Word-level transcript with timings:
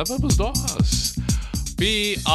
lá 0.00 0.04
vamos 0.04 0.36
nós. 0.36 1.14
P-I-J-A-M-A 1.76 2.26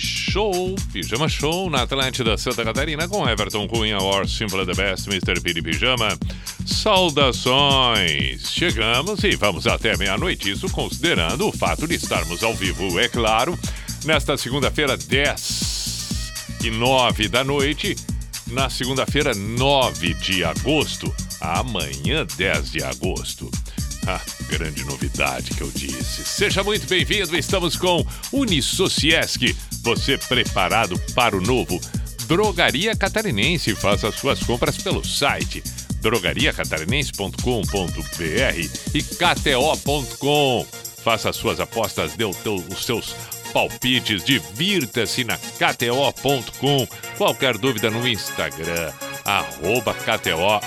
Show, 0.00 0.74
Pijama 0.92 1.28
Show 1.28 1.70
na 1.70 1.82
Atlântida 1.82 2.36
Santa 2.36 2.64
Catarina 2.64 3.06
com 3.08 3.28
Everton 3.28 3.68
Cunha, 3.68 3.98
or 3.98 4.28
Simple 4.28 4.66
the 4.66 4.74
Best, 4.74 5.08
Mr. 5.08 5.40
Piri 5.40 5.62
Pijama. 5.62 6.18
Saudações! 6.66 8.50
Chegamos 8.50 9.22
e 9.22 9.36
vamos 9.36 9.66
até 9.66 9.96
meia-noite, 9.96 10.50
isso 10.50 10.68
considerando 10.70 11.48
o 11.48 11.52
fato 11.52 11.86
de 11.86 11.94
estarmos 11.94 12.42
ao 12.42 12.54
vivo, 12.54 12.98
é 12.98 13.08
claro, 13.08 13.56
nesta 14.04 14.36
segunda-feira, 14.36 14.96
10 14.96 16.32
e 16.64 16.70
9 16.70 17.28
da 17.28 17.44
noite, 17.44 17.94
na 18.48 18.68
segunda-feira, 18.70 19.32
9 19.34 20.14
de 20.14 20.44
agosto, 20.44 21.14
amanhã, 21.40 22.26
10 22.36 22.70
de 22.72 22.82
agosto. 22.82 23.50
Ah, 24.06 24.20
grande 24.48 24.84
novidade 24.84 25.52
que 25.52 25.62
eu 25.62 25.70
disse. 25.70 26.24
Seja 26.24 26.62
muito 26.62 26.86
bem-vindo, 26.86 27.34
estamos 27.36 27.74
com 27.76 28.06
Unisociesc. 28.32 29.56
Você 29.82 30.18
preparado 30.18 30.98
para 31.14 31.34
o 31.36 31.40
novo? 31.40 31.80
Drogaria 32.26 32.94
Catarinense. 32.94 33.74
Faça 33.74 34.12
suas 34.12 34.40
compras 34.40 34.76
pelo 34.76 35.02
site 35.04 35.64
drogariacatarinense.com.br 36.02 38.94
e 38.94 39.02
kto.com. 39.02 40.66
Faça 41.02 41.32
suas 41.32 41.58
apostas, 41.60 42.12
dê 42.14 42.24
os 42.24 42.84
seus 42.84 43.14
palpites, 43.54 44.22
divirta-se 44.22 45.24
na 45.24 45.38
kto.com. 45.38 46.86
Qualquer 47.16 47.56
dúvida 47.56 47.90
no 47.90 48.06
Instagram, 48.06 48.92
arroba 49.24 49.94
KTO 49.94 50.60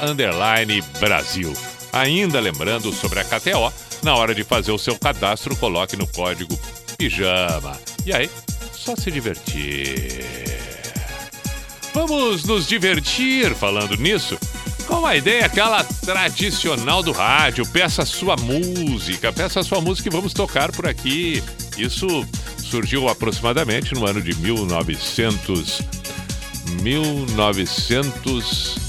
Brasil. 1.00 1.54
Ainda 2.00 2.40
lembrando 2.40 2.94
sobre 2.94 3.20
a 3.20 3.24
KTO, 3.24 3.74
na 4.04 4.16
hora 4.16 4.36
de 4.36 4.44
fazer 4.44 4.72
o 4.72 4.78
seu 4.78 4.98
cadastro, 4.98 5.56
coloque 5.56 5.96
no 5.96 6.08
código 6.08 6.58
PIJAMA. 6.98 7.80
E 8.06 8.14
aí, 8.14 8.30
só 8.72 8.96
se 8.96 9.12
divertir. 9.12 10.24
Vamos 11.94 12.44
nos 12.44 12.68
divertir 12.68 13.56
falando 13.56 13.98
nisso 13.98 14.38
com 14.88 15.06
a 15.06 15.16
ideia 15.16 15.46
aquela 15.46 15.84
tradicional 15.84 17.04
do 17.04 17.12
rádio. 17.12 17.68
Peça 17.68 18.06
sua 18.06 18.38
música, 18.38 19.34
peça 19.34 19.62
sua 19.62 19.82
música 19.82 20.08
e 20.08 20.12
vamos 20.12 20.34
tocar 20.34 20.72
por 20.72 20.88
aqui. 20.88 21.44
Isso 21.78 22.08
surgiu 22.64 23.10
aproximadamente 23.10 23.94
no 23.94 24.08
ano 24.08 24.22
de 24.22 24.34
1900. 24.36 25.82
1900. 26.82 28.87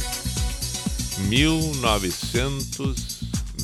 1900. 1.26 3.18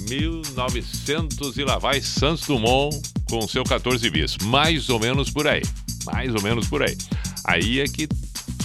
1900 0.09 1.56
e 1.56 1.65
lá 1.65 1.78
vai 1.78 2.00
Santos 2.00 2.47
Dumont 2.47 3.00
com 3.28 3.47
seu 3.48 3.65
14 3.65 4.10
bis. 4.10 4.37
Mais 4.42 4.88
ou 4.88 4.98
menos 4.98 5.31
por 5.31 5.47
aí. 5.47 5.62
Mais 6.04 6.34
ou 6.34 6.42
menos 6.42 6.66
por 6.66 6.82
aí. 6.82 6.97
Aí 7.44 7.81
é 7.81 7.84
que 7.84 8.09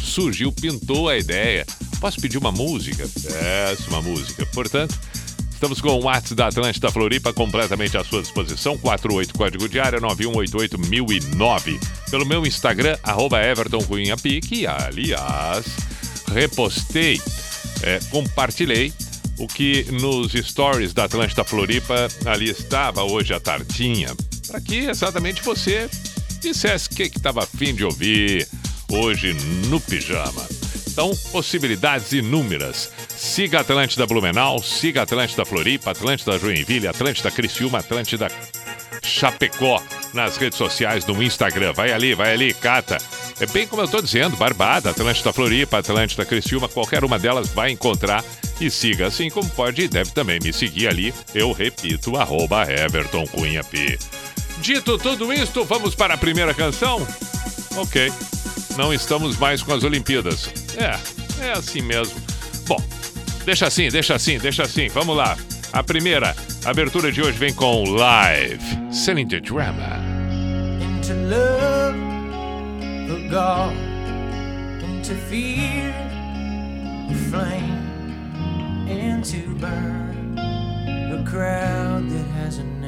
surgiu, 0.01 0.51
pintou 0.51 1.07
a 1.09 1.17
ideia. 1.17 1.66
Posso 2.00 2.19
pedir 2.19 2.38
uma 2.38 2.51
música? 2.51 3.07
Peço 3.07 3.89
uma 3.89 4.01
música. 4.01 4.45
Portanto, 4.47 4.97
estamos 5.51 5.81
com 5.81 5.89
o 5.89 6.03
WhatsApp 6.03 6.35
da 6.35 6.47
Atlântida 6.47 6.91
Floripa 6.91 7.33
completamente 7.33 7.97
à 7.97 8.03
sua 8.03 8.21
disposição. 8.21 8.77
48 8.77 9.33
código 9.33 9.67
de 9.67 9.79
área 9.79 10.00
9188009. 10.00 11.79
Pelo 12.09 12.25
meu 12.25 12.45
Instagram, 12.45 12.97
arroba 13.03 13.41
Everton 13.44 13.83
Cunha 13.83 14.17
Pique. 14.17 14.66
Aliás, 14.66 15.66
repostei, 16.33 17.21
é, 17.84 18.00
compartilhei 18.09 18.94
o 19.38 19.47
que 19.47 19.85
nos 19.91 20.34
stories 20.34 20.94
da 20.94 21.06
Atlântida 21.06 21.44
Floripa 21.44 22.09
ali 22.25 22.50
estava 22.50 23.03
hoje 23.03 23.34
a 23.34 23.40
tartinha. 23.40 24.09
Para 24.47 24.59
que 24.59 24.75
exatamente 24.90 25.41
você 25.41 25.89
dissesse 26.41 26.88
o 26.88 26.95
que 26.95 27.03
estava 27.03 27.44
afim 27.44 27.73
de 27.73 27.84
ouvir 27.84 28.47
hoje 28.91 29.34
no 29.68 29.79
pijama. 29.79 30.45
Então, 30.88 31.16
possibilidades 31.31 32.12
inúmeras. 32.12 32.91
Siga 33.16 33.62
Atlântida 33.62 34.06
Blumenau, 34.06 34.62
siga 34.62 35.03
Atlântida 35.03 35.45
Floripa, 35.45 35.91
Atlântida 35.91 36.38
Joinville, 36.38 36.88
Atlântida 36.88 37.31
Criciúma, 37.31 37.79
Atlântida 37.79 38.28
Chapecó 39.03 39.81
nas 40.13 40.38
redes 40.38 40.57
sociais, 40.57 41.06
no 41.06 41.22
Instagram. 41.22 41.73
Vai 41.73 41.91
ali, 41.91 42.13
vai 42.13 42.34
ali, 42.34 42.53
cata. 42.53 42.97
É 43.39 43.45
bem 43.45 43.66
como 43.66 43.81
eu 43.81 43.88
tô 43.88 44.01
dizendo, 44.01 44.35
Barbada, 44.35 44.89
Atlântida 44.89 45.31
Floripa, 45.31 45.77
Atlântida 45.77 46.25
Criciúma, 46.25 46.67
qualquer 46.67 47.05
uma 47.05 47.17
delas 47.17 47.47
vai 47.50 47.72
encontrar 47.72 48.23
e 48.59 48.69
siga, 48.69 49.07
assim 49.07 49.29
como 49.29 49.50
pode 49.51 49.83
e 49.83 49.88
deve 49.88 50.11
também 50.11 50.39
me 50.44 50.51
seguir 50.51 50.88
ali. 50.88 51.13
Eu 51.33 51.53
repito, 51.53 52.17
arroba 52.17 52.69
Everton 52.69 53.25
Cunha 53.27 53.63
P. 53.63 53.97
Dito 54.61 54.97
tudo 54.97 55.31
isto, 55.31 55.63
vamos 55.63 55.95
para 55.95 56.16
a 56.16 56.17
primeira 56.17 56.53
canção? 56.53 57.07
Ok, 57.77 58.11
não 58.75 58.94
estamos 58.94 59.38
mais 59.38 59.61
com 59.61 59.73
as 59.73 59.83
Olimpíadas. 59.85 60.50
É, 60.75 61.45
é 61.45 61.51
assim 61.53 61.81
mesmo. 61.81 62.19
Bom, 62.67 62.83
deixa 63.45 63.67
assim, 63.67 63.88
deixa 63.88 64.16
assim, 64.16 64.38
deixa 64.38 64.63
assim, 64.63 64.89
vamos 64.89 65.16
lá. 65.16 65.38
A 65.71 65.81
primeira 65.81 66.35
abertura 66.66 67.09
de 67.09 67.21
hoje 67.21 67.38
vem 67.38 67.53
com 67.53 67.83
Live, 67.85 68.63
Selling 68.91 69.27
the 69.27 69.39
Drama. 69.39 69.97
God 73.29 73.90
fear, 75.29 75.94
the 77.07 77.16
flame, 77.29 78.88
and 78.90 79.23
to 79.23 79.53
burn 79.56 80.34
the 80.34 81.23
crowd 81.29 82.09
that 82.09 82.25
hasn't. 82.31 82.78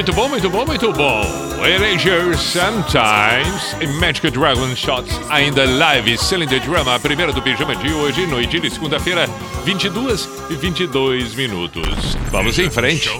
Muito 0.00 0.14
bom, 0.14 0.28
muito 0.30 0.48
bom, 0.48 0.64
muito 0.64 0.92
bom. 0.94 1.20
Erasure 1.62 2.34
Sometimes 2.34 3.76
e 3.82 3.86
Magic 4.00 4.30
Dragon 4.30 4.74
Shots 4.74 5.20
ainda 5.28 5.66
live 5.66 6.16
Cylinder 6.16 6.58
Drama, 6.62 6.94
a 6.94 6.98
primeira 6.98 7.34
do 7.34 7.42
pijama 7.42 7.76
de 7.76 7.92
hoje, 7.92 8.26
noite 8.26 8.58
de 8.58 8.70
segunda-feira, 8.70 9.28
22 9.62 10.26
e 10.48 10.54
22 10.54 11.34
minutos. 11.34 12.16
Vamos 12.30 12.58
em 12.58 12.70
frente. 12.70 13.10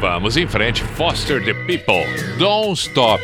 Vamos 0.00 0.38
em 0.38 0.48
frente. 0.48 0.82
Foster 0.96 1.44
the 1.44 1.52
People. 1.52 2.06
Don't 2.38 2.80
Stop. 2.80 3.20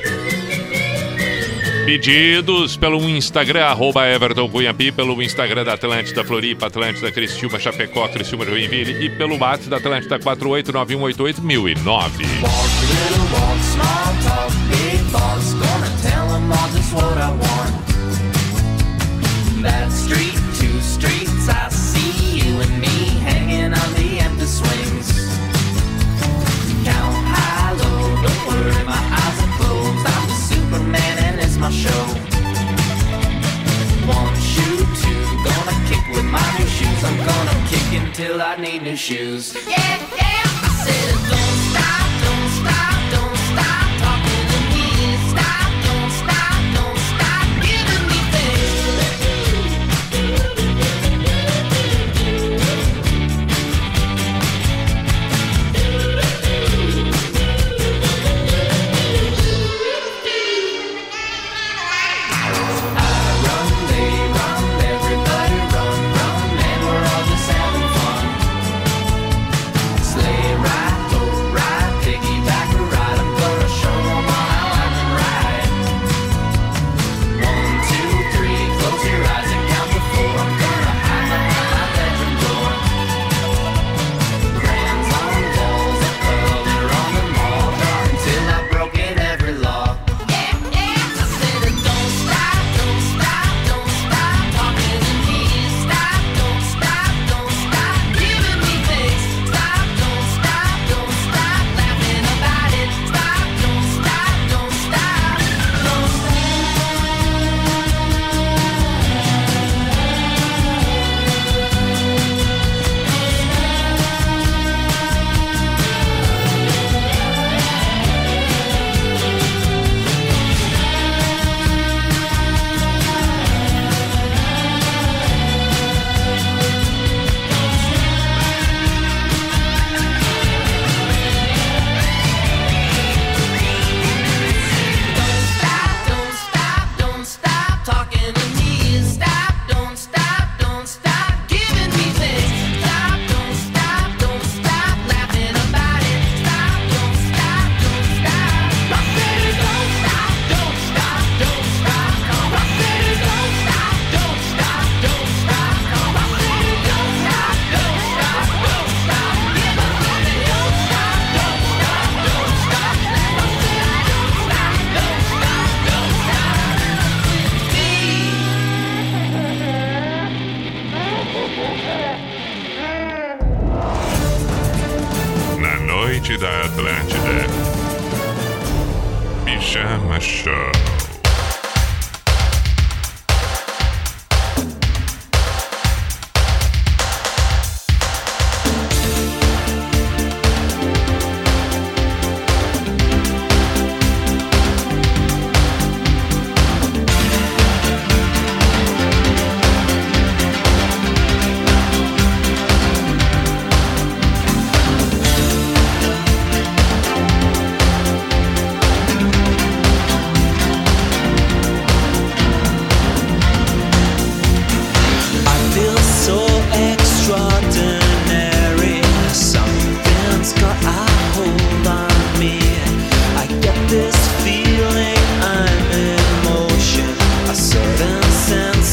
Pedidos 1.86 2.76
pelo 2.76 2.98
Instagram, 3.08 3.66
arroba 3.66 4.08
Everton 4.08 4.50
Cunhapi, 4.50 4.90
pelo 4.90 5.22
Instagram 5.22 5.62
da 5.62 5.74
Atlântida 5.74 6.24
Floripa, 6.24 6.66
Atlântida 6.66 7.12
Cristiúma, 7.12 7.60
Chapecó, 7.60 8.08
Cristiúma 8.08 8.44
Joinville 8.44 9.04
e 9.04 9.08
pelo 9.08 9.38
WhatsApp 9.38 9.70
da 9.70 9.76
Atlântida 9.76 10.18
489188009. 10.18 12.75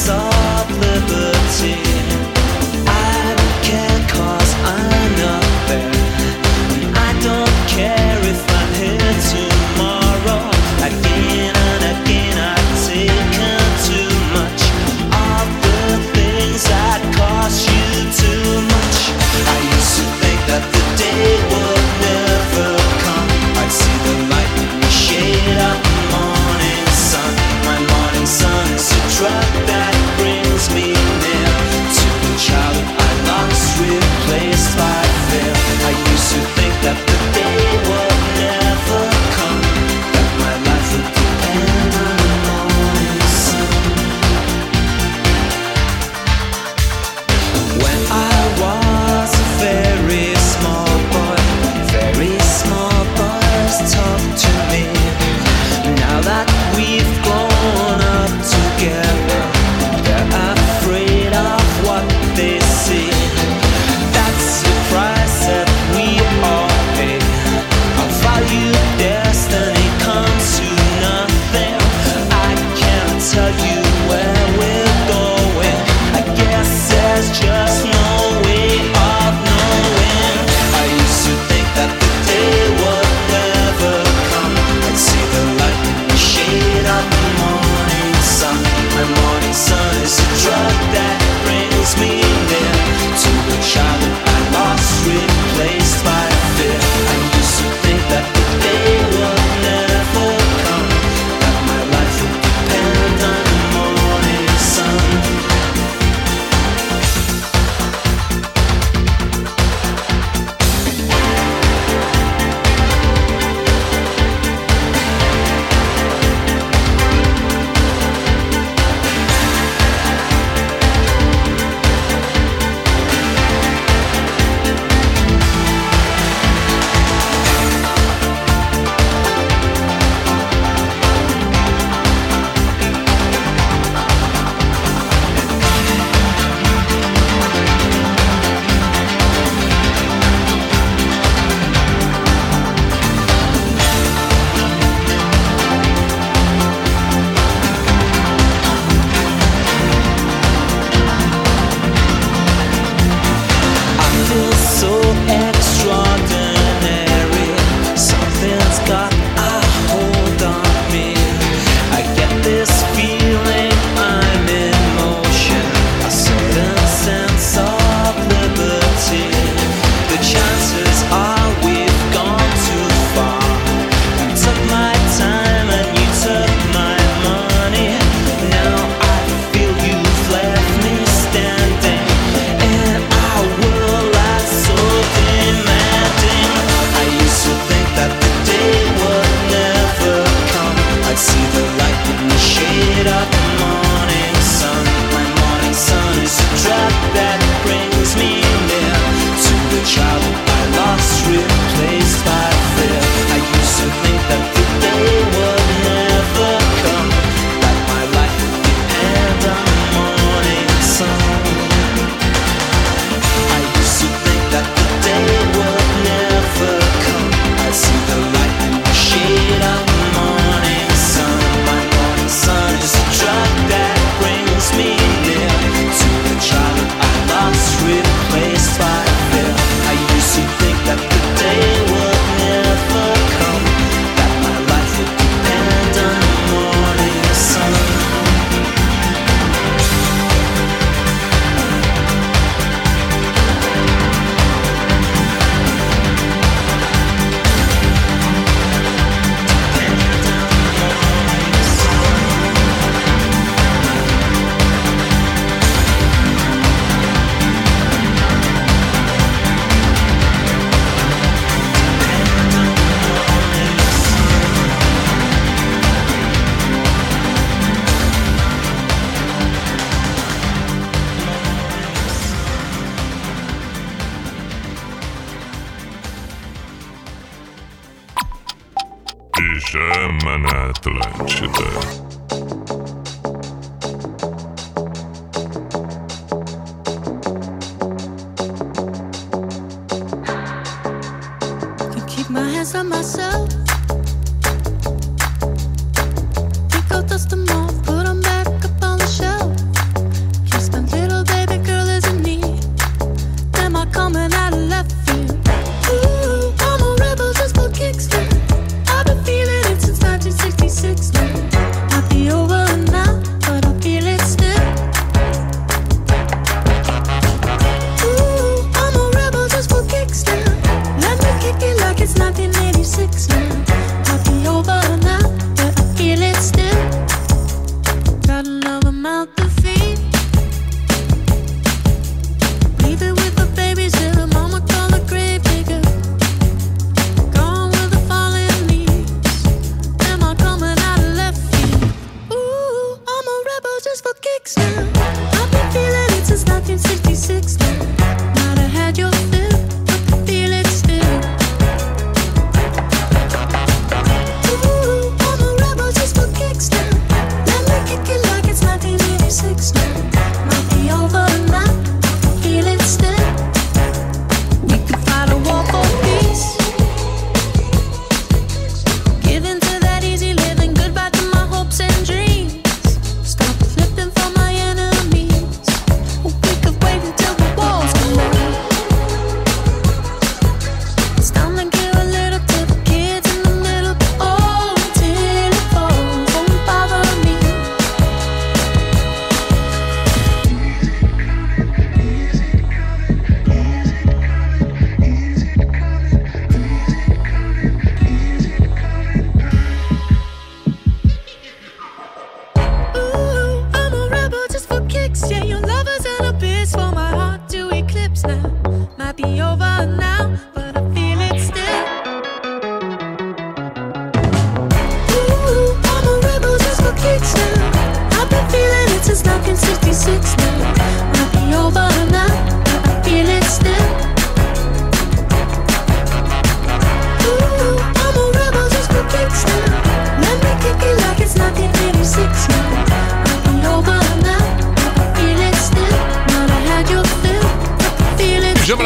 saw 0.06 0.43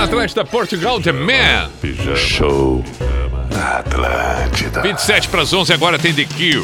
Atlântida, 0.07 0.45
Portugal, 0.45 1.01
The 1.01 1.11
Man. 1.11 1.69
Pijama. 1.81 2.15
Show 2.15 2.81
Atlântida. 3.51 4.81
27 4.81 5.27
para 5.27 5.41
as 5.41 5.51
11, 5.51 5.73
agora 5.73 5.99
tem 5.99 6.13
The 6.13 6.23
Kill. 6.23 6.63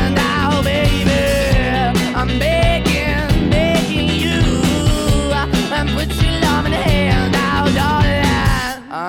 I'm 2.15 2.39
begging, 2.39 3.49
begging 3.49 4.09
you. 4.09 4.41
And 5.73 5.89
put 5.89 6.09
your 6.21 6.31
hand 6.31 7.35
out. 7.35 7.51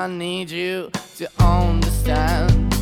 I 0.02 0.08
need 0.08 0.50
you 0.50 0.90
to 1.16 1.30
understand. 1.38 2.74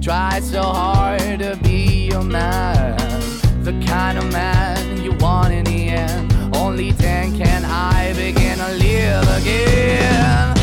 Try 0.00 0.40
so 0.40 0.62
hard 0.62 1.40
to 1.40 1.58
be 1.62 2.08
your 2.12 2.22
man, 2.22 2.96
the 3.64 3.72
kind 3.86 4.18
of 4.18 4.32
man 4.32 5.02
you 5.02 5.12
want 5.14 5.52
in 5.52 5.64
the 5.64 5.88
end. 5.88 6.32
Only 6.54 6.92
then 6.92 7.36
can 7.36 7.64
I 7.64 8.12
begin 8.14 8.58
to 8.58 8.72
live 8.72 9.28
again. 9.38 10.56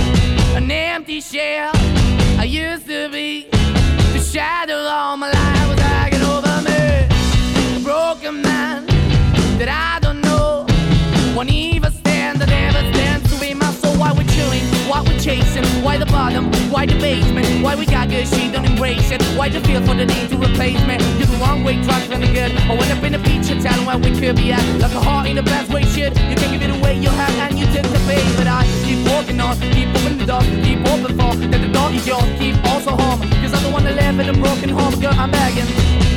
An 0.56 0.72
empty 0.72 1.20
shell 1.20 1.72
I 2.40 2.46
used 2.46 2.88
to 2.88 3.10
be. 3.10 3.50
The 4.14 4.20
shadow 4.20 4.78
all 4.78 5.18
my 5.18 5.30
life 5.32 5.68
was 5.70 5.80
hanging 5.80 6.17
that 9.58 9.70
I 9.70 10.00
don't 10.00 10.22
know. 10.22 10.66
Won't 11.36 11.50
even 11.52 11.92
stand, 11.92 12.42
I 12.42 12.46
never 12.46 12.82
stand 12.94 13.26
to 13.30 13.40
be 13.40 13.54
my 13.54 13.72
soul. 13.72 13.98
Why 13.98 14.12
we're 14.12 14.30
chilling, 14.30 14.62
why 14.90 15.02
we're 15.02 15.20
chasing, 15.20 15.66
why 15.84 15.98
the 15.98 16.06
bottom, 16.06 16.52
why 16.70 16.86
the 16.86 16.94
basement, 17.00 17.64
why 17.64 17.76
we 17.76 17.86
got 17.86 18.10
good, 18.10 18.28
she 18.28 18.52
don't 18.52 18.66
embrace 18.66 19.10
it. 19.12 19.22
Why 19.38 19.50
the 19.50 19.60
feel 19.62 19.82
for 19.82 19.96
the 19.96 20.06
need 20.06 20.30
to 20.30 20.38
replace 20.38 20.82
me? 20.86 20.98
You're 21.18 21.26
the 21.26 21.38
wrong 21.42 21.64
way, 21.64 21.82
trying 21.84 22.10
to 22.10 22.18
the 22.18 22.32
good. 22.34 22.52
I 22.70 22.74
went 22.78 22.92
up 22.92 23.04
in 23.04 23.14
the 23.14 23.20
feature 23.20 23.60
town 23.60 23.86
where 23.86 23.98
we 23.98 24.12
could 24.20 24.36
be 24.36 24.52
at. 24.52 24.64
Like 24.80 24.94
a 24.94 25.02
heart 25.02 25.28
in 25.28 25.36
the 25.36 25.44
best 25.44 25.72
way, 25.74 25.84
shit. 25.84 26.14
You 26.30 26.36
can 26.36 26.54
give 26.54 26.62
it 26.62 26.72
away, 26.78 27.00
you 27.00 27.10
have, 27.10 27.34
and 27.50 27.58
you 27.58 27.66
took 27.74 27.86
the 27.90 28.02
bait. 28.06 28.26
But 28.38 28.48
I 28.48 28.62
keep 28.86 29.02
walking 29.10 29.40
on, 29.42 29.58
keep 29.74 29.90
opening 29.90 30.20
the 30.20 30.26
door, 30.26 30.42
keep 30.62 30.80
open 30.86 31.18
for 31.18 31.34
that 31.36 31.62
the 31.66 31.72
door 31.74 31.90
is 31.92 32.06
yours, 32.06 32.30
keep 32.38 32.56
also 32.66 32.92
home. 32.92 33.22
Cause 33.42 33.52
the 33.52 33.72
one 33.74 33.84
that 33.86 33.96
live 33.96 34.20
in 34.20 34.30
a 34.30 34.38
broken 34.38 34.70
home, 34.70 35.00
girl, 35.00 35.14
I'm 35.18 35.32
begging. 35.32 36.17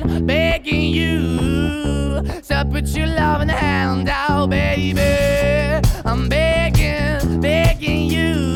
begging 0.71 0.93
you. 0.93 2.41
So 2.41 2.63
put 2.65 2.87
your 2.89 3.07
loving 3.07 3.49
hand 3.49 4.09
out, 4.09 4.49
baby. 4.49 5.01
I'm 6.05 6.29
begging, 6.29 7.41
begging 7.41 8.09
you. 8.09 8.55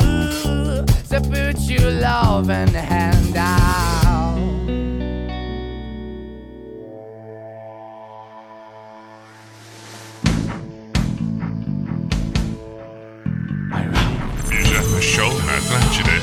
So 1.04 1.20
put 1.20 1.58
your 1.60 1.90
loving 1.90 2.68
hand 2.68 3.36
out. 3.36 4.36
Pijama 14.48 15.00
Show 15.02 15.32
na 15.46 15.56
Atlântida. 15.56 16.15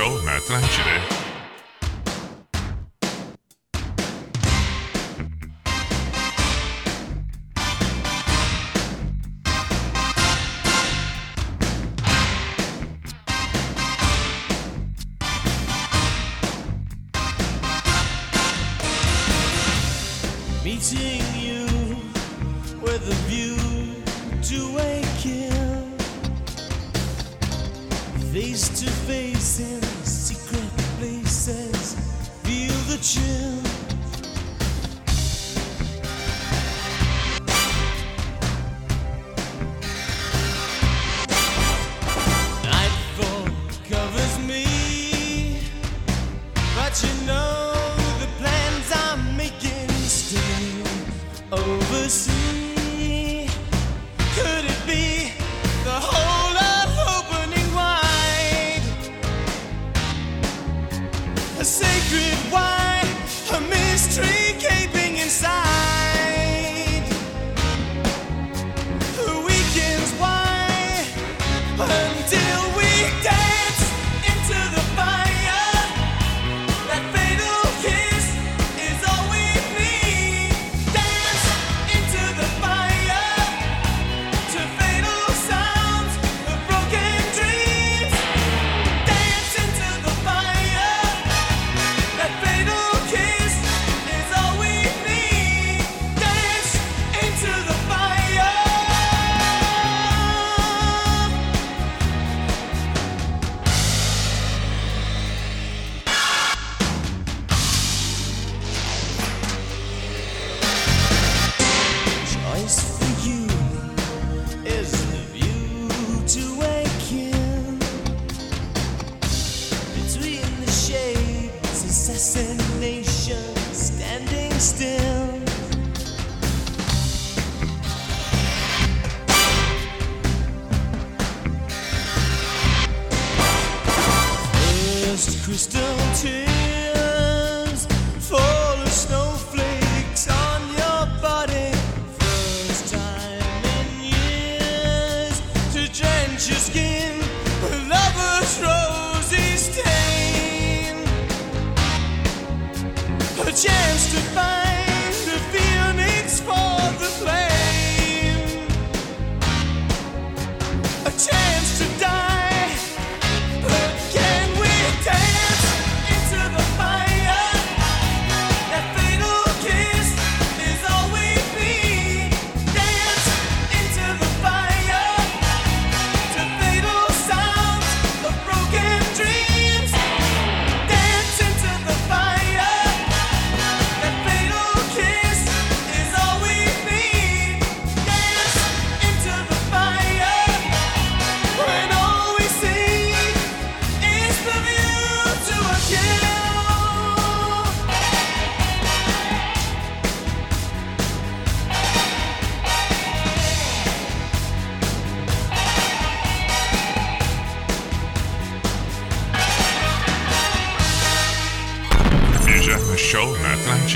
Show 0.00 0.22
na 0.22 0.38
Atlântida. 0.38 1.19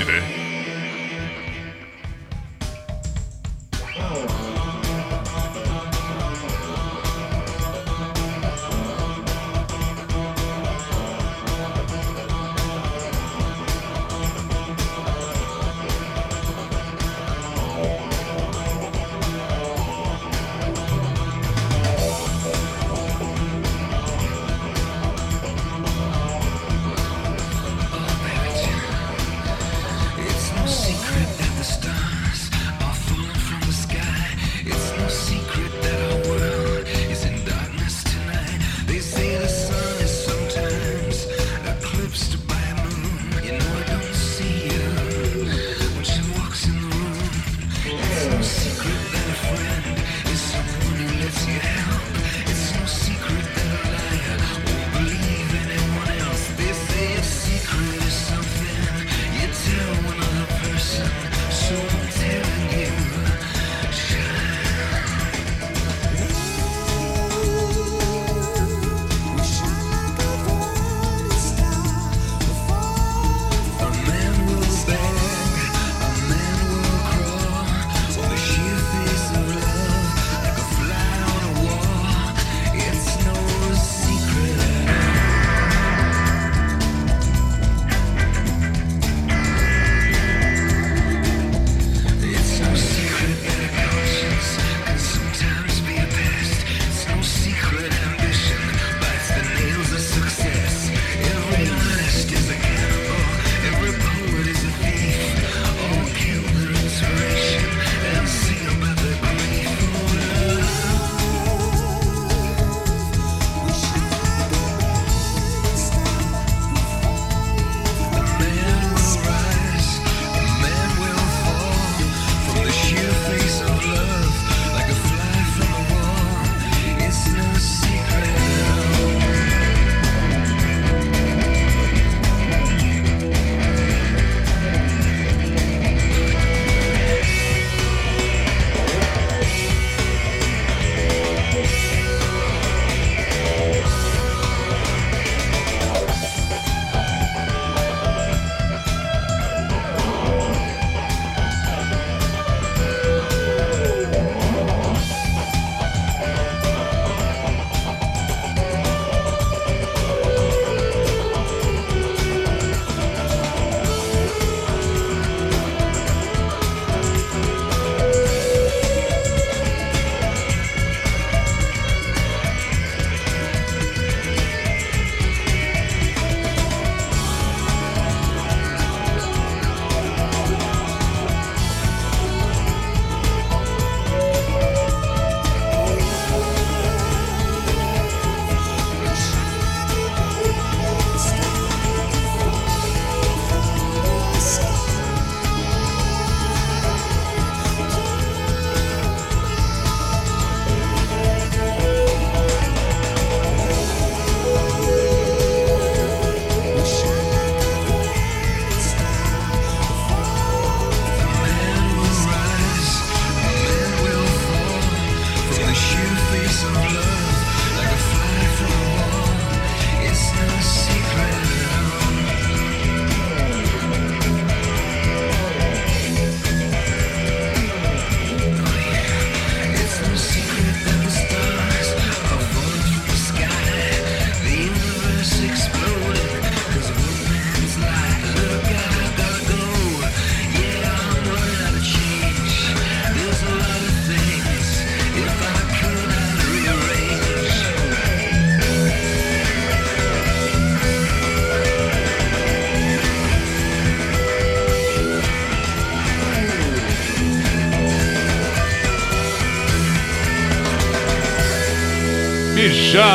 né? 0.03 0.44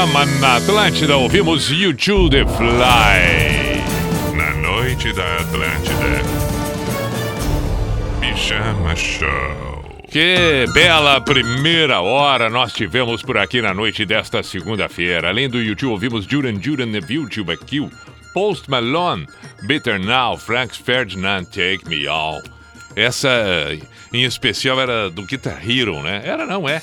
programa 0.01 0.24
na 0.40 0.57
Atlântida 0.57 1.16
ouvimos 1.16 1.70
You 1.70 1.92
to 1.92 2.30
the 2.30 2.46
Fly. 2.46 3.82
Na 4.34 4.55
noite 4.55 5.12
da 5.12 5.36
Atlântida. 5.36 6.22
Pijama 8.18 8.96
Show. 8.96 9.84
Que 10.11 10.64
bela 10.72 11.20
primeira 11.20 12.01
hora 12.01 12.48
nós 12.48 12.72
tivemos 12.72 13.20
por 13.20 13.36
aqui 13.36 13.61
na 13.61 13.74
noite 13.74 14.07
desta 14.07 14.42
segunda-feira. 14.42 15.28
Além 15.28 15.51
do 15.51 15.61
YouTube, 15.61 15.90
ouvimos 15.90 16.24
Duran 16.26 16.55
Duran 16.55 16.92
The 16.92 17.12
YouTube 17.12 17.55
Kill, 17.66 17.90
Post 18.32 18.70
Malone, 18.70 19.26
Bitter 19.64 20.01
Now, 20.01 20.38
Frank 20.38 20.82
Ferdinand, 20.82 21.44
Take 21.44 21.86
Me 21.86 22.07
All. 22.07 22.40
Essa, 22.96 23.28
em 24.14 24.24
especial, 24.24 24.80
era 24.80 25.11
do 25.11 25.22
Guitar 25.22 25.57
tá 25.57 25.61
Hero, 25.62 26.03
né? 26.03 26.22
Era, 26.24 26.46
não 26.46 26.66
é? 26.66 26.80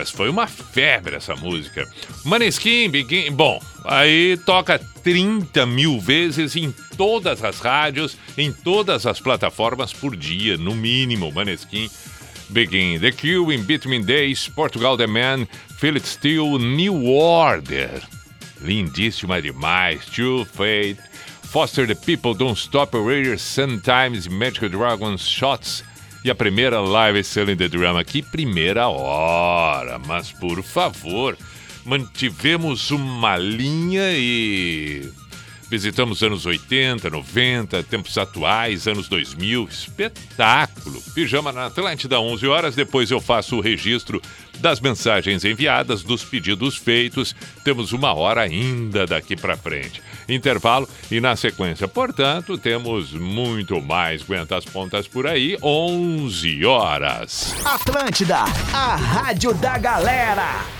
Mas 0.00 0.08
foi 0.08 0.30
uma 0.30 0.46
febre 0.46 1.14
essa 1.14 1.36
música. 1.36 1.86
Maneskin, 2.24 2.88
Begin... 2.88 3.32
Bom, 3.32 3.62
aí 3.84 4.38
toca 4.46 4.78
30 4.78 5.66
mil 5.66 6.00
vezes 6.00 6.56
em 6.56 6.74
todas 6.96 7.44
as 7.44 7.60
rádios, 7.60 8.16
em 8.38 8.50
todas 8.50 9.04
as 9.04 9.20
plataformas 9.20 9.92
por 9.92 10.16
dia, 10.16 10.56
no 10.56 10.74
mínimo. 10.74 11.30
Maneskin, 11.30 11.90
Begin. 12.48 12.98
The 12.98 13.12
Cure, 13.12 13.54
In 13.54 13.62
Between 13.64 14.02
Days, 14.02 14.48
Portugal 14.48 14.96
The 14.96 15.06
Man, 15.06 15.46
It 15.82 16.08
Still, 16.08 16.58
New 16.58 17.04
Order. 17.04 18.00
Lindíssima 18.62 19.42
demais. 19.42 20.06
True 20.06 20.46
Fate, 20.46 20.98
Foster 21.42 21.86
the 21.86 21.94
People, 21.94 22.32
Don't 22.32 22.58
Stop 22.58 22.94
Raiders, 22.94 23.42
Sometimes, 23.42 24.30
Magical 24.30 24.70
Dragons, 24.70 25.20
Shots 25.20 25.82
e 26.24 26.30
a 26.30 26.34
primeira 26.34 26.80
live 26.80 27.24
Selling 27.24 27.56
the 27.56 27.68
Drama. 27.68 28.04
Que 28.04 28.22
primeira 28.22 28.88
hora, 28.88 29.98
mas 29.98 30.32
por 30.32 30.62
favor, 30.62 31.36
mantivemos 31.84 32.90
uma 32.90 33.36
linha 33.36 34.12
e 34.12 35.10
visitamos 35.70 36.22
anos 36.22 36.46
80, 36.46 37.08
90, 37.08 37.82
tempos 37.84 38.18
atuais, 38.18 38.88
anos 38.88 39.08
2000, 39.08 39.68
espetáculo. 39.70 41.00
Pijama 41.14 41.52
na 41.52 41.66
Atlântida, 41.66 42.20
11 42.20 42.46
horas, 42.48 42.74
depois 42.74 43.10
eu 43.10 43.20
faço 43.20 43.56
o 43.56 43.60
registro 43.60 44.20
das 44.58 44.80
mensagens 44.80 45.44
enviadas, 45.44 46.02
dos 46.02 46.24
pedidos 46.24 46.76
feitos. 46.76 47.34
Temos 47.64 47.92
uma 47.92 48.12
hora 48.12 48.42
ainda 48.42 49.06
daqui 49.06 49.36
para 49.36 49.56
frente. 49.56 50.02
Intervalo 50.32 50.88
e 51.10 51.20
na 51.20 51.36
sequência, 51.36 51.86
portanto, 51.86 52.56
temos 52.56 53.12
muito 53.12 53.80
mais 53.80 54.22
Aguenta 54.22 54.56
as 54.56 54.64
Pontas 54.64 55.08
por 55.08 55.26
aí, 55.26 55.56
11 55.62 56.64
horas. 56.64 57.54
Atlântida, 57.64 58.44
a 58.72 58.94
rádio 58.94 59.52
da 59.54 59.76
galera. 59.76 60.79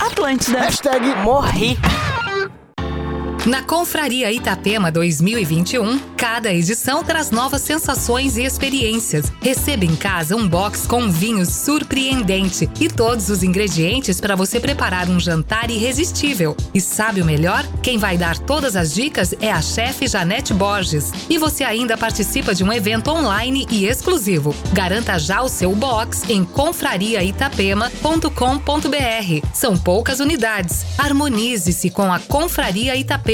Atlântida. 0.00 0.60
Hashtag 0.60 1.02
morri. 1.24 1.78
Na 3.46 3.62
Confraria 3.62 4.32
Itapema 4.32 4.90
2021, 4.90 5.98
cada 6.16 6.50
edição 6.50 7.04
traz 7.04 7.30
novas 7.30 7.60
sensações 7.60 8.38
e 8.38 8.42
experiências. 8.42 9.30
Receba 9.42 9.84
em 9.84 9.94
casa 9.94 10.34
um 10.34 10.48
box 10.48 10.86
com 10.86 11.10
vinho 11.10 11.44
surpreendente 11.44 12.70
e 12.80 12.88
todos 12.88 13.28
os 13.28 13.42
ingredientes 13.42 14.18
para 14.18 14.34
você 14.34 14.58
preparar 14.58 15.10
um 15.10 15.20
jantar 15.20 15.70
irresistível. 15.70 16.56
E 16.72 16.80
sabe 16.80 17.20
o 17.20 17.24
melhor? 17.24 17.66
Quem 17.82 17.98
vai 17.98 18.16
dar 18.16 18.38
todas 18.38 18.76
as 18.76 18.94
dicas 18.94 19.34
é 19.38 19.52
a 19.52 19.60
chefe 19.60 20.06
Janete 20.06 20.54
Borges. 20.54 21.12
E 21.28 21.36
você 21.36 21.64
ainda 21.64 21.98
participa 21.98 22.54
de 22.54 22.64
um 22.64 22.72
evento 22.72 23.10
online 23.10 23.66
e 23.70 23.84
exclusivo. 23.84 24.54
Garanta 24.72 25.18
já 25.18 25.42
o 25.42 25.50
seu 25.50 25.76
box 25.76 26.22
em 26.30 26.46
confrariaitapema.com.br. 26.46 29.46
São 29.52 29.76
poucas 29.76 30.20
unidades. 30.20 30.86
Harmonize-se 30.96 31.90
com 31.90 32.10
a 32.10 32.18
Confraria 32.18 32.96
Itapema. 32.96 33.33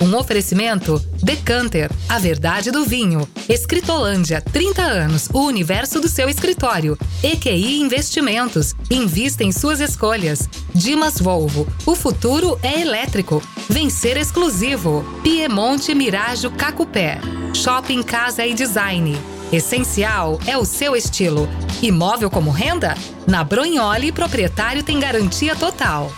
Um 0.00 0.16
oferecimento 0.16 0.98
Decanter, 1.22 1.90
a 2.08 2.18
verdade 2.18 2.70
do 2.70 2.84
vinho. 2.84 3.28
Escritolândia, 3.46 4.40
30 4.40 4.82
anos, 4.82 5.28
o 5.34 5.40
universo 5.40 6.00
do 6.00 6.08
seu 6.08 6.30
escritório. 6.30 6.98
EQI 7.22 7.80
Investimentos, 7.80 8.74
invista 8.90 9.44
em 9.44 9.52
suas 9.52 9.80
escolhas. 9.80 10.48
Dimas 10.74 11.20
Volvo, 11.20 11.68
o 11.84 11.94
futuro 11.94 12.58
é 12.62 12.80
elétrico. 12.80 13.42
Vencer 13.68 14.16
exclusivo. 14.16 15.04
Piemonte 15.22 15.94
Mirajo 15.94 16.50
Cacupé. 16.50 17.20
Shopping 17.54 18.02
Casa 18.02 18.46
e 18.46 18.54
Design. 18.54 19.14
Essencial 19.52 20.40
é 20.46 20.56
o 20.56 20.64
seu 20.64 20.96
estilo. 20.96 21.46
Imóvel 21.82 22.30
como 22.30 22.50
renda? 22.50 22.94
Na 23.26 23.44
Bronholi, 23.44 24.10
proprietário 24.10 24.82
tem 24.82 24.98
garantia 24.98 25.54
total. 25.54 26.10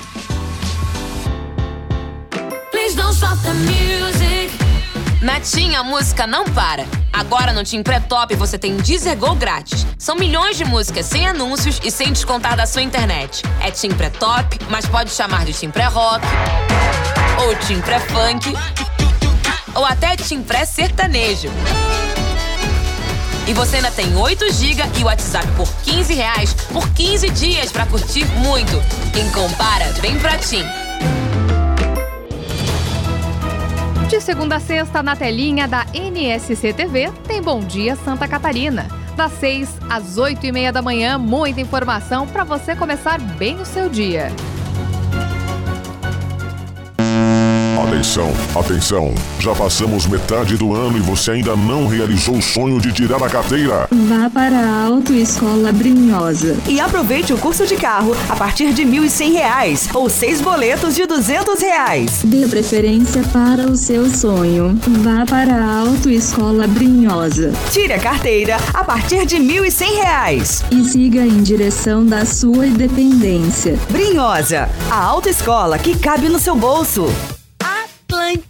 Please 2.86 3.02
don't 3.02 3.16
stop 3.16 3.36
the 3.42 3.52
music. 3.52 4.52
Na 5.20 5.40
TIM, 5.40 5.74
a 5.74 5.82
música 5.82 6.24
não 6.24 6.44
para. 6.44 6.84
Agora 7.12 7.52
no 7.52 7.64
TIM 7.64 7.82
Pré-Top 7.82 8.32
você 8.36 8.56
tem 8.56 8.76
Deezer 8.76 9.18
grátis. 9.36 9.84
São 9.98 10.14
milhões 10.14 10.56
de 10.56 10.64
músicas 10.64 11.04
sem 11.06 11.26
anúncios 11.26 11.80
e 11.82 11.90
sem 11.90 12.12
descontar 12.12 12.56
da 12.56 12.64
sua 12.64 12.82
internet. 12.82 13.42
É 13.60 13.72
TIM 13.72 13.90
Pré-Top, 13.90 14.60
mas 14.70 14.86
pode 14.86 15.10
chamar 15.10 15.44
de 15.44 15.52
TIM 15.52 15.72
Pré-Rock, 15.72 16.24
ou 17.44 17.56
TIM 17.56 17.80
Pré-Funk, 17.80 18.54
ou 19.74 19.84
até 19.84 20.14
TIM 20.14 20.44
Pré-Sertanejo. 20.44 21.50
E 23.48 23.52
você 23.52 23.76
ainda 23.76 23.90
tem 23.90 24.14
8 24.14 24.52
GB 24.52 25.00
e 25.00 25.02
WhatsApp 25.02 25.48
por 25.56 25.68
15 25.82 26.14
reais 26.14 26.54
por 26.72 26.88
15 26.90 27.30
dias 27.30 27.72
pra 27.72 27.84
curtir 27.86 28.24
muito. 28.44 28.80
Quem 29.12 29.28
compara, 29.32 29.90
vem 30.00 30.16
pra 30.20 30.38
TIM. 30.38 30.85
De 34.08 34.20
segunda 34.20 34.56
a 34.56 34.60
sexta, 34.60 35.02
na 35.02 35.16
telinha 35.16 35.66
da 35.66 35.84
NSC 35.92 36.72
TV, 36.72 37.10
tem 37.26 37.42
Bom 37.42 37.58
Dia 37.58 37.96
Santa 37.96 38.28
Catarina. 38.28 38.86
Das 39.16 39.32
6 39.32 39.78
às 39.90 40.16
8 40.16 40.46
e 40.46 40.52
meia 40.52 40.72
da 40.72 40.80
manhã, 40.80 41.18
muita 41.18 41.60
informação 41.60 42.24
para 42.24 42.44
você 42.44 42.76
começar 42.76 43.20
bem 43.20 43.56
o 43.56 43.64
seu 43.64 43.88
dia. 43.88 44.28
Atenção, 47.76 48.32
atenção. 48.54 49.14
Já 49.38 49.54
passamos 49.54 50.06
metade 50.06 50.56
do 50.56 50.74
ano 50.74 50.96
e 50.96 51.00
você 51.00 51.32
ainda 51.32 51.54
não 51.54 51.86
realizou 51.86 52.36
o 52.36 52.42
sonho 52.42 52.80
de 52.80 52.90
tirar 52.90 53.22
a 53.22 53.28
carteira. 53.28 53.86
Vá 53.90 54.30
para 54.30 54.58
a 54.58 54.84
Autoescola 54.86 55.72
Brinhosa. 55.72 56.56
E 56.66 56.80
aproveite 56.80 57.34
o 57.34 57.38
curso 57.38 57.66
de 57.66 57.76
carro 57.76 58.16
a 58.30 58.34
partir 58.34 58.72
de 58.72 58.82
R$ 58.82 59.00
1.100 59.00 59.94
ou 59.94 60.08
seis 60.08 60.40
boletos 60.40 60.94
de 60.94 61.04
200 61.04 61.60
reais. 61.60 62.22
Dê 62.24 62.46
preferência 62.46 63.22
para 63.32 63.66
o 63.66 63.76
seu 63.76 64.08
sonho. 64.08 64.78
Vá 65.02 65.26
para 65.26 65.54
a 65.54 65.80
Autoescola 65.80 66.66
Brinhosa. 66.66 67.52
Tire 67.70 67.92
a 67.92 67.98
carteira 67.98 68.56
a 68.72 68.82
partir 68.82 69.26
de 69.26 69.36
R$ 69.36 69.60
1.100 69.60 70.64
e 70.72 70.84
siga 70.88 71.20
em 71.20 71.42
direção 71.42 72.06
da 72.06 72.24
sua 72.24 72.66
independência. 72.66 73.78
Brinhosa, 73.90 74.68
a 74.90 74.96
autoescola 74.96 75.78
que 75.78 75.94
cabe 75.94 76.30
no 76.30 76.38
seu 76.38 76.56
bolso. 76.56 77.06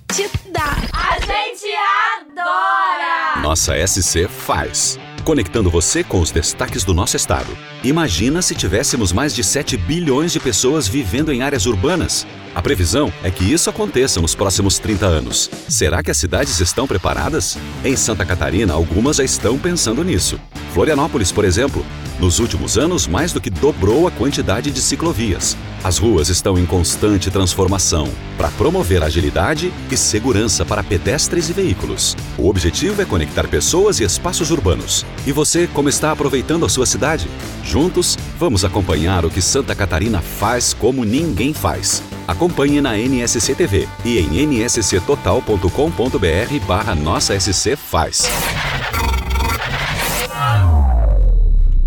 Atlântida. 0.08 0.62
A 0.92 1.18
gente 1.18 1.74
adora! 2.20 3.42
Nossa 3.42 3.74
SC 3.86 4.28
faz. 4.28 4.98
Conectando 5.24 5.68
você 5.68 6.04
com 6.04 6.20
os 6.20 6.30
destaques 6.30 6.84
do 6.84 6.94
nosso 6.94 7.16
estado. 7.16 7.48
Imagina 7.82 8.40
se 8.40 8.54
tivéssemos 8.54 9.12
mais 9.12 9.34
de 9.34 9.42
7 9.42 9.76
bilhões 9.76 10.32
de 10.32 10.38
pessoas 10.38 10.86
vivendo 10.86 11.32
em 11.32 11.42
áreas 11.42 11.66
urbanas. 11.66 12.24
A 12.54 12.62
previsão 12.62 13.12
é 13.24 13.30
que 13.30 13.44
isso 13.52 13.68
aconteça 13.68 14.20
nos 14.20 14.34
próximos 14.36 14.78
30 14.78 15.04
anos. 15.06 15.50
Será 15.68 16.02
que 16.02 16.10
as 16.10 16.16
cidades 16.16 16.60
estão 16.60 16.86
preparadas? 16.86 17.58
Em 17.84 17.96
Santa 17.96 18.24
Catarina, 18.24 18.72
algumas 18.72 19.16
já 19.16 19.24
estão 19.24 19.58
pensando 19.58 20.04
nisso. 20.04 20.40
Florianópolis, 20.72 21.32
por 21.32 21.44
exemplo, 21.44 21.84
nos 22.18 22.38
últimos 22.38 22.78
anos 22.78 23.06
mais 23.06 23.32
do 23.32 23.40
que 23.40 23.50
dobrou 23.50 24.06
a 24.06 24.10
quantidade 24.10 24.70
de 24.70 24.80
ciclovias. 24.80 25.56
As 25.84 25.98
ruas 25.98 26.28
estão 26.28 26.58
em 26.58 26.66
constante 26.66 27.30
transformação 27.30 28.08
para 28.36 28.50
promover 28.50 29.02
agilidade 29.02 29.72
e 29.90 29.96
segurança 29.96 30.64
para 30.64 30.82
pedestres 30.82 31.48
e 31.48 31.52
veículos. 31.52 32.16
O 32.36 32.48
objetivo 32.48 33.00
é 33.00 33.04
conectar 33.04 33.46
pessoas 33.46 34.00
e 34.00 34.04
espaços 34.04 34.50
urbanos. 34.50 35.06
E 35.26 35.32
você, 35.32 35.68
como 35.72 35.88
está 35.88 36.10
aproveitando 36.10 36.64
a 36.64 36.68
sua 36.68 36.86
cidade? 36.86 37.28
Juntos, 37.62 38.16
vamos 38.38 38.64
acompanhar 38.64 39.24
o 39.24 39.30
que 39.30 39.40
Santa 39.40 39.74
Catarina 39.74 40.20
faz 40.20 40.74
como 40.74 41.04
ninguém 41.04 41.54
faz. 41.54 42.02
Acompanhe 42.26 42.80
na 42.80 42.98
NSC 42.98 43.54
TV 43.54 43.86
e 44.04 44.18
em 44.18 44.64
nsctotal.com.br 44.64 46.66
barra 46.66 46.94
Nossa 46.94 47.38
SC 47.38 47.76
Faz. 47.76 48.24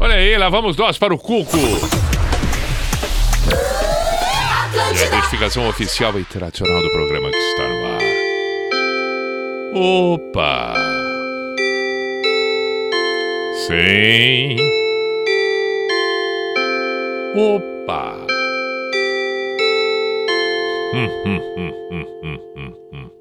Olha 0.10 0.18
aí, 0.18 0.36
lá 0.40 0.50
vamos 0.50 0.76
nós 0.76 0.98
para 0.98 1.14
o 1.14 1.20
Cuco. 1.20 1.56
E 4.96 5.04
a 5.04 5.06
identificação 5.06 5.70
oficial 5.70 6.20
e 6.20 6.26
tradicional 6.26 6.82
do 6.82 6.90
programa 6.90 7.30
que 7.30 7.38
está 7.38 7.68
no 7.70 7.86
ar. 7.86 8.02
Opa! 9.76 10.74
Sim. 13.68 14.58
Opa! 17.36 18.16
Hum, 20.92 21.08
hum, 21.24 21.40
hum, 21.56 21.74
hum, 21.92 22.06
hum, 22.24 22.40
hum, 22.56 22.74
hum. 22.94 23.19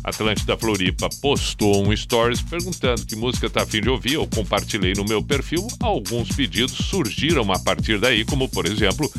Atlântida 0.04 0.58
Floripa 0.58 1.08
postou 1.22 1.88
um 1.88 1.96
stories 1.96 2.42
perguntando 2.42 3.06
que 3.06 3.16
música 3.16 3.50
tá 3.50 3.64
afim 3.64 3.82
de 3.82 3.90
ouvir. 3.90 4.16
Eu 4.16 4.28
compartilhei 4.28 4.94
no 4.94 5.06
meu 5.06 5.24
perfil. 5.24 5.66
Alguns 5.80 6.30
pedidos 6.30 6.74
surgiram 6.74 7.50
a 7.52 7.60
partir 7.60 8.00
daí, 8.00 8.26
como 8.26 8.50
por 8.50 8.66
exemplo, 8.66 9.10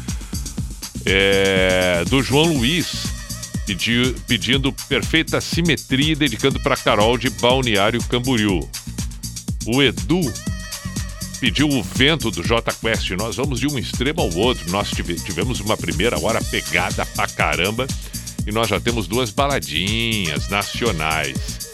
é, 1.06 2.04
do 2.08 2.22
João 2.22 2.52
Luiz, 2.52 3.13
pedi- 3.66 4.14
pedindo 4.26 4.72
perfeita 4.88 5.40
simetria 5.40 6.12
e 6.12 6.16
dedicando 6.16 6.60
para 6.60 6.76
Carol 6.76 7.16
de 7.18 7.30
Balneário 7.30 8.02
Camboriú. 8.04 8.68
O 9.66 9.82
Edu 9.82 10.20
pediu 11.40 11.68
o 11.68 11.82
vento 11.82 12.30
do 12.30 12.42
J 12.42 12.72
Quest. 12.74 13.10
Nós 13.10 13.36
vamos 13.36 13.60
de 13.60 13.66
um 13.66 13.78
extremo 13.78 14.20
ao 14.20 14.34
outro. 14.34 14.70
Nós 14.70 14.90
tive- 14.90 15.14
tivemos 15.14 15.60
uma 15.60 15.76
primeira 15.76 16.18
hora 16.18 16.42
pegada 16.44 17.04
pra 17.06 17.26
caramba 17.26 17.86
e 18.46 18.52
nós 18.52 18.68
já 18.68 18.78
temos 18.80 19.06
duas 19.06 19.30
baladinhas 19.30 20.48
nacionais. 20.48 21.64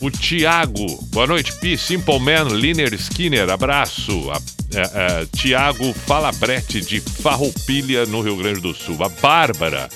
O 0.00 0.10
Tiago, 0.10 0.84
boa 1.12 1.26
noite, 1.26 1.52
Pi, 1.60 1.78
Simple 1.78 2.18
Man, 2.18 2.44
Liner 2.52 2.92
Skinner, 2.94 3.48
abraço. 3.48 4.30
A, 4.30 4.36
é, 4.76 4.80
é, 5.22 5.26
Tiago 5.36 5.94
Falabrete, 5.94 6.80
de 6.80 7.00
Farroupilha, 7.00 8.04
no 8.06 8.20
Rio 8.20 8.36
Grande 8.36 8.60
do 8.60 8.74
Sul. 8.74 9.02
A 9.02 9.08
Bárbara. 9.08 9.88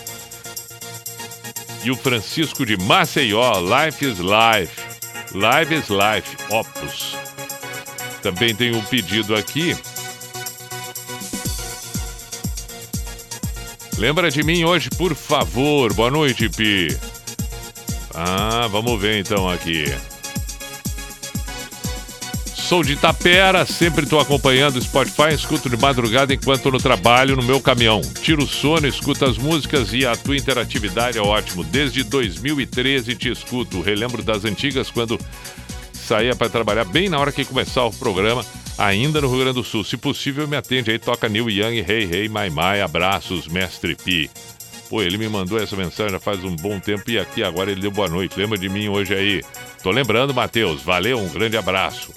E 1.84 1.90
o 1.90 1.96
Francisco 1.96 2.66
de 2.66 2.76
Maceió, 2.76 3.52
Life 3.60 4.04
is 4.04 4.18
Life. 4.18 4.80
Life 5.34 5.74
is 5.74 5.88
Life, 5.88 6.36
Opus. 6.50 7.16
Também 8.22 8.54
tem 8.54 8.74
um 8.74 8.82
pedido 8.82 9.34
aqui. 9.34 9.76
Lembra 13.96 14.30
de 14.30 14.42
mim 14.42 14.64
hoje, 14.64 14.90
por 14.90 15.14
favor. 15.14 15.92
Boa 15.92 16.10
noite, 16.10 16.48
Pi. 16.48 16.96
Ah, 18.14 18.66
vamos 18.70 19.00
ver 19.00 19.20
então 19.20 19.48
aqui. 19.48 19.84
Sou 22.68 22.82
de 22.82 22.92
Itapera, 22.92 23.64
sempre 23.64 24.04
estou 24.04 24.20
acompanhando 24.20 24.76
o 24.76 24.82
Spotify, 24.82 25.32
escuto 25.32 25.70
de 25.70 25.76
madrugada 25.78 26.34
enquanto 26.34 26.70
no 26.70 26.76
trabalho, 26.76 27.34
no 27.34 27.42
meu 27.42 27.62
caminhão. 27.62 28.02
Tiro 28.20 28.42
o 28.42 28.46
sono, 28.46 28.86
escuto 28.86 29.24
as 29.24 29.38
músicas 29.38 29.94
e 29.94 30.04
a 30.04 30.14
tua 30.14 30.36
interatividade 30.36 31.16
é 31.16 31.22
ótimo. 31.22 31.64
Desde 31.64 32.04
2013 32.04 33.14
te 33.14 33.30
escuto. 33.30 33.80
Relembro 33.80 34.22
das 34.22 34.44
antigas 34.44 34.90
quando 34.90 35.18
saía 35.94 36.36
para 36.36 36.50
trabalhar 36.50 36.84
bem 36.84 37.08
na 37.08 37.18
hora 37.18 37.32
que 37.32 37.42
começava 37.42 37.86
o 37.86 37.94
programa, 37.94 38.44
ainda 38.76 39.18
no 39.22 39.30
Rio 39.30 39.44
Grande 39.44 39.54
do 39.54 39.64
Sul. 39.64 39.82
Se 39.82 39.96
possível, 39.96 40.46
me 40.46 40.54
atende 40.58 40.90
aí, 40.90 40.98
toca 40.98 41.26
Neil 41.26 41.48
Young, 41.48 41.78
Hey 41.78 42.06
Hey, 42.12 42.28
My 42.28 42.50
My, 42.50 42.82
abraços, 42.84 43.48
Mestre 43.48 43.94
Pi. 43.94 44.30
Pô, 44.90 45.00
ele 45.00 45.16
me 45.16 45.26
mandou 45.26 45.58
essa 45.58 45.74
mensagem 45.74 46.12
já 46.12 46.20
faz 46.20 46.44
um 46.44 46.54
bom 46.54 46.78
tempo 46.78 47.10
e 47.10 47.18
aqui 47.18 47.42
agora 47.42 47.70
ele 47.70 47.80
deu 47.80 47.90
boa 47.90 48.10
noite. 48.10 48.38
Lembra 48.38 48.58
de 48.58 48.68
mim 48.68 48.88
hoje 48.88 49.14
aí? 49.14 49.42
Tô 49.82 49.90
lembrando, 49.90 50.34
Matheus. 50.34 50.82
Valeu, 50.82 51.18
um 51.18 51.28
grande 51.28 51.56
abraço. 51.56 52.12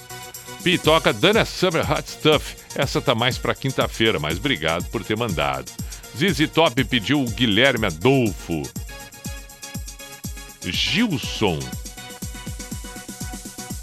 Pi, 0.64 0.78
toca 0.78 1.12
Dana 1.12 1.44
Summer 1.44 1.90
Hot 1.92 2.08
Stuff. 2.08 2.56
Essa 2.76 3.02
tá 3.02 3.16
mais 3.16 3.38
pra 3.38 3.56
quinta-feira, 3.56 4.20
mas 4.20 4.38
obrigado 4.38 4.86
por 4.92 5.04
ter 5.04 5.18
mandado. 5.18 5.72
Zizi 6.16 6.48
Top 6.48 6.84
pediu 6.84 7.22
o 7.22 7.30
Guilherme 7.30 7.88
Adolfo. 7.88 8.62
Gilson. 10.64 11.58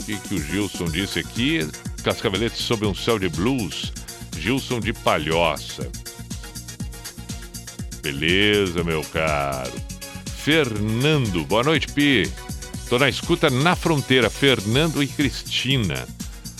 O 0.00 0.04
que, 0.04 0.16
que 0.20 0.34
o 0.34 0.42
Gilson 0.42 0.84
disse 0.84 1.18
aqui? 1.18 1.68
Cascavelete 2.04 2.62
sob 2.62 2.86
um 2.86 2.94
céu 2.94 3.18
de 3.18 3.28
blues. 3.28 3.92
Gilson 4.38 4.78
de 4.78 4.92
Palhoça. 4.92 5.90
Beleza, 8.02 8.84
meu 8.84 9.02
caro. 9.02 9.72
Fernando, 10.44 11.44
boa 11.44 11.64
noite, 11.64 11.88
Pi. 11.88 12.30
Tô 12.88 12.98
na 12.98 13.08
escuta 13.08 13.50
na 13.50 13.74
fronteira. 13.74 14.30
Fernando 14.30 15.02
e 15.02 15.08
Cristina. 15.08 16.06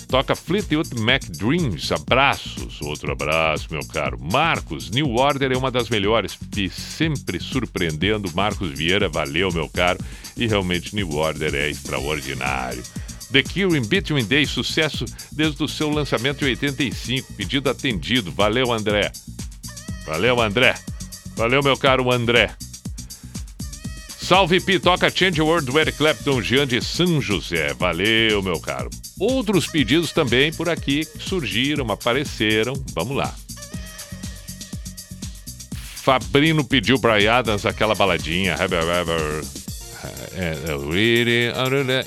Toca 0.09 0.35
Fleetwood 0.35 0.99
Mac 1.01 1.23
Dreams. 1.25 1.93
Abraços. 1.93 2.81
Outro 2.81 3.13
abraço, 3.13 3.69
meu 3.71 3.87
caro. 3.87 4.19
Marcos, 4.19 4.91
New 4.91 5.15
Order 5.15 5.53
é 5.53 5.57
uma 5.57 5.71
das 5.71 5.91
melhores. 5.91 6.35
Pi, 6.35 6.71
sempre 6.71 7.39
surpreendendo. 7.39 8.31
Marcos 8.35 8.71
Vieira, 8.71 9.09
valeu, 9.09 9.53
meu 9.53 9.69
caro. 9.69 9.99
E 10.37 10.47
realmente 10.47 10.95
New 10.95 11.15
Order 11.15 11.55
é 11.55 11.69
extraordinário. 11.69 12.83
The 13.31 13.43
Cure 13.43 13.79
in 13.79 13.87
Between 13.87 14.25
Days, 14.25 14.49
sucesso 14.49 15.05
desde 15.31 15.63
o 15.63 15.69
seu 15.69 15.91
lançamento 15.91 16.45
em 16.45 16.49
85. 16.49 17.35
Pedido 17.35 17.69
atendido. 17.69 18.33
Valeu, 18.33 18.73
André. 18.73 19.13
Valeu, 20.07 20.41
André. 20.41 20.75
Valeu, 21.37 21.63
meu 21.63 21.77
caro 21.77 22.11
André. 22.11 22.51
Salve 24.29 24.61
Pi, 24.61 24.79
toca 24.79 25.09
Change 25.09 25.41
World 25.41 25.73
do 25.73 25.79
Eric 25.79 25.97
Clapton, 25.97 26.43
Jean 26.43 26.67
de 26.67 26.83
São 26.83 27.19
José. 27.19 27.73
Valeu, 27.73 28.43
meu 28.43 28.61
caro. 28.61 28.91
Outros 29.19 29.67
pedidos 29.67 30.13
também 30.13 30.53
por 30.53 30.69
aqui 30.69 31.09
surgiram, 31.19 31.91
apareceram. 31.91 32.75
Vamos 32.93 33.17
lá. 33.17 33.35
Fabrino 35.73 36.63
pediu 36.63 37.01
para 37.01 37.39
Adams 37.39 37.65
aquela 37.65 37.95
baladinha. 37.95 38.55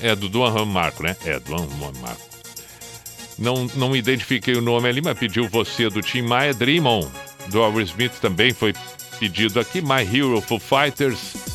É, 0.00 0.14
do 0.14 0.28
Duan 0.28 0.64
Marco, 0.64 1.02
né? 1.02 1.16
É, 1.24 1.40
Duan 1.40 1.66
Marco. 2.00 2.22
Não, 3.36 3.66
não 3.74 3.96
identifiquei 3.96 4.54
o 4.54 4.60
nome 4.60 4.88
ali, 4.88 5.02
mas 5.02 5.18
pediu 5.18 5.48
você 5.48 5.90
do 5.90 6.00
Tim 6.00 6.22
Maia. 6.22 6.54
Dream 6.54 6.86
On, 6.86 7.10
do 7.48 7.60
Will 7.62 7.80
Smith 7.80 8.12
também 8.20 8.54
foi 8.54 8.72
pedido 9.18 9.58
aqui. 9.58 9.82
My 9.82 10.02
Hero 10.04 10.40
Foo 10.40 10.60
Fighters. 10.60 11.51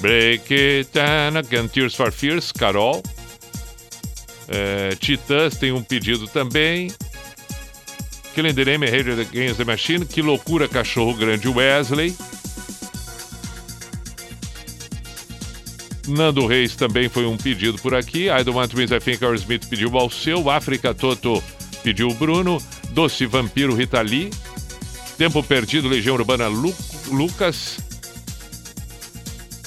Break 0.00 0.52
It 0.52 0.90
Down 0.92 1.38
Again, 1.38 1.68
Tears 1.68 1.94
for 1.94 2.10
Fears, 2.12 2.52
Carol. 2.52 3.02
É, 4.48 4.94
Titãs 4.96 5.56
tem 5.56 5.72
um 5.72 5.82
pedido 5.82 6.26
também. 6.28 6.92
Killing 8.34 8.52
the 8.54 8.64
Name, 8.64 8.86
Rage 8.90 9.10
Against 9.20 9.56
the 9.56 9.64
Machine. 9.64 10.04
Que 10.04 10.20
loucura, 10.20 10.68
cachorro 10.68 11.14
grande 11.14 11.48
Wesley. 11.48 12.14
Nando 16.06 16.46
Reis 16.46 16.76
também 16.76 17.08
foi 17.08 17.24
um 17.24 17.36
pedido 17.36 17.78
por 17.78 17.94
aqui. 17.94 18.26
I 18.28 18.44
Don't 18.44 18.50
Want 18.58 18.74
Miss 18.74 18.90
I 18.90 19.00
Think 19.00 19.24
Our 19.24 19.34
Smith 19.36 19.66
pediu 19.68 19.96
ao 19.96 20.10
seu. 20.10 20.50
África 20.50 20.92
Toto 20.92 21.42
pediu 21.82 22.08
o 22.08 22.14
Bruno. 22.14 22.60
Doce 22.90 23.24
Vampiro 23.24 23.74
Rita 23.74 24.02
Lee. 24.02 24.30
Tempo 25.16 25.42
Perdido, 25.42 25.88
Legião 25.88 26.16
Urbana 26.16 26.48
Lu- 26.48 26.74
Lucas. 27.08 27.78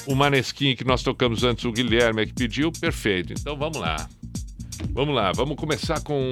O 0.08 0.14
Maneskin 0.14 0.74
que 0.74 0.84
nós 0.84 1.02
tocamos 1.02 1.44
antes, 1.44 1.66
o 1.66 1.70
Guilherme 1.70 2.22
é 2.22 2.26
que 2.26 2.32
pediu. 2.32 2.72
Perfeito. 2.72 3.34
Então 3.34 3.54
vamos 3.58 3.76
lá. 3.76 4.08
Vamos 4.90 5.14
lá, 5.14 5.32
vamos 5.32 5.54
começar 5.56 6.00
com 6.00 6.30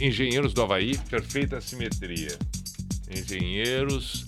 Engenheiros 0.00 0.54
do 0.54 0.62
Havaí, 0.62 0.96
Perfeita 1.10 1.60
Simetria. 1.60 2.38
Engenheiros, 3.10 4.24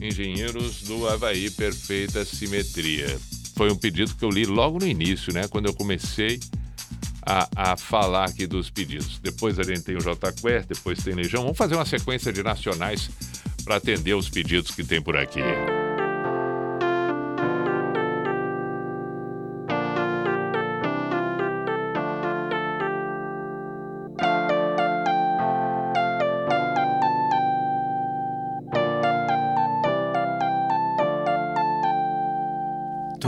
Engenheiros 0.00 0.84
do 0.84 1.06
Havaí, 1.06 1.50
Perfeita 1.50 2.24
Simetria. 2.24 3.20
Foi 3.56 3.70
um 3.70 3.76
pedido 3.76 4.14
que 4.14 4.24
eu 4.24 4.30
li 4.30 4.46
logo 4.46 4.78
no 4.78 4.86
início, 4.86 5.30
né? 5.30 5.46
Quando 5.46 5.66
eu 5.66 5.74
comecei 5.74 6.40
a, 7.26 7.46
a 7.54 7.76
falar 7.76 8.24
aqui 8.24 8.46
dos 8.46 8.70
pedidos. 8.70 9.18
Depois 9.18 9.58
a 9.58 9.64
gente 9.64 9.82
tem 9.82 9.96
o 9.96 10.00
J 10.00 10.32
Quest, 10.32 10.66
depois 10.66 11.04
tem 11.04 11.12
Legião. 11.12 11.42
Vamos 11.42 11.58
fazer 11.58 11.74
uma 11.74 11.84
sequência 11.84 12.32
de 12.32 12.42
nacionais 12.42 13.10
para 13.66 13.76
atender 13.76 14.14
os 14.14 14.30
pedidos 14.30 14.70
que 14.70 14.82
tem 14.82 15.02
por 15.02 15.14
aqui. 15.14 15.40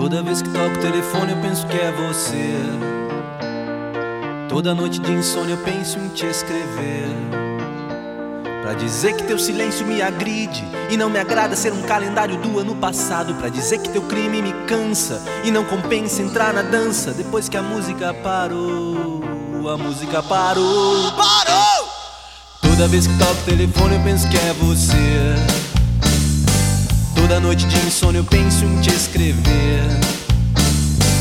Toda 0.05 0.23
vez 0.23 0.43
que 0.43 0.51
toco 0.51 0.77
o 0.77 0.81
telefone 0.83 1.33
eu 1.33 1.39
penso 1.39 1.67
que 1.67 1.79
é 1.79 1.91
você. 1.91 2.55
Toda 4.51 4.75
noite 4.75 5.01
de 5.01 5.11
insônia 5.11 5.55
eu 5.55 5.65
penso 5.65 5.99
em 5.99 6.09
te 6.09 6.27
escrever. 6.27 7.09
Pra 8.61 8.75
dizer 8.75 9.17
que 9.17 9.23
teu 9.23 9.39
silêncio 9.39 9.87
me 9.87 10.03
agride 10.03 10.63
e 10.91 10.99
não 10.99 11.09
me 11.09 11.19
agrada 11.19 11.57
ser 11.57 11.73
um 11.73 11.81
calendário 11.85 12.37
do 12.37 12.59
ano 12.59 12.77
passado. 12.77 13.33
Pra 13.37 13.49
dizer 13.49 13.79
que 13.79 13.89
teu 13.89 14.03
crime 14.03 14.43
me 14.43 14.53
cansa 14.67 15.23
e 15.43 15.51
não 15.51 15.65
compensa 15.65 16.21
entrar 16.21 16.53
na 16.53 16.61
dança 16.61 17.13
depois 17.13 17.49
que 17.49 17.57
a 17.57 17.63
música 17.63 18.13
parou. 18.13 19.23
A 19.73 19.79
música 19.79 20.23
parou. 20.23 21.13
Parou! 21.13 21.89
Toda 22.61 22.87
vez 22.89 23.07
que 23.07 23.19
toco 23.19 23.41
o 23.41 23.45
telefone 23.45 23.95
eu 23.95 24.03
penso 24.03 24.29
que 24.29 24.37
é 24.37 24.53
você. 24.53 25.64
Toda 27.25 27.41
noite 27.41 27.65
de 27.65 27.87
insônia 27.87 28.19
eu 28.19 28.25
penso 28.25 28.67
em 28.67 28.83
te 28.83 28.91
escrever. 28.91 29.81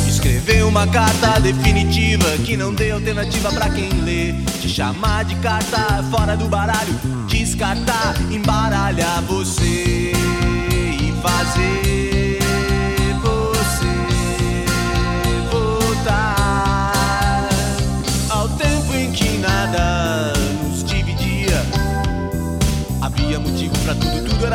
Escrever 0.05 0.65
uma 0.65 0.85
carta 0.85 1.39
definitiva 1.39 2.25
que 2.45 2.57
não 2.57 2.73
dê 2.73 2.91
alternativa 2.91 3.49
pra 3.53 3.69
quem 3.69 3.89
lê. 4.01 4.33
Te 4.59 4.67
chamar 4.67 5.23
de 5.23 5.33
carta 5.37 6.03
fora 6.11 6.35
do 6.35 6.49
baralho, 6.49 6.93
descartar, 7.29 8.15
embaralhar 8.29 9.21
você 9.21 10.11
e 10.13 11.13
fazer 11.21 12.12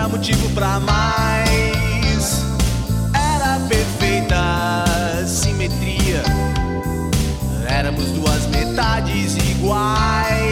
motivo 0.09 0.49
pra 0.51 0.81
mais. 0.81 2.45
Era 3.15 3.59
perfeita 3.69 4.85
simetria. 5.27 6.23
Éramos 7.69 8.07
duas 8.13 8.47
metades 8.47 9.37
iguais. 9.37 10.48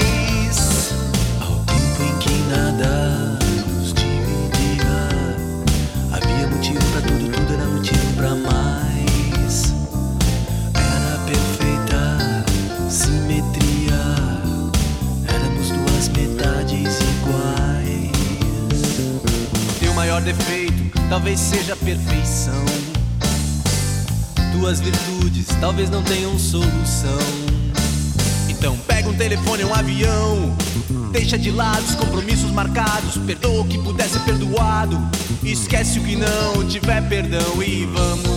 Defeito 20.27 20.91
talvez 21.09 21.39
seja 21.39 21.77
perfeição. 21.77 22.65
Tuas 24.53 24.81
virtudes 24.81 25.47
talvez 25.61 25.89
não 25.89 26.03
tenham 26.03 26.37
solução. 26.37 27.19
Então 28.49 28.77
pega 28.89 29.09
um 29.09 29.15
telefone, 29.15 29.65
um 29.65 29.73
avião. 29.73 30.57
Deixa 31.13 31.39
de 31.39 31.53
lado 31.53 31.85
os 31.85 31.95
compromissos 31.95 32.51
marcados. 32.51 33.17
Perdoa 33.19 33.61
o 33.61 33.69
que 33.69 33.79
puder 33.79 34.09
ser 34.09 34.19
perdoado. 34.21 34.99
Esquece 35.45 36.01
o 36.01 36.03
que 36.03 36.17
não 36.17 36.67
tiver 36.67 37.09
perdão. 37.09 37.63
E 37.63 37.85
vamos 37.85 38.36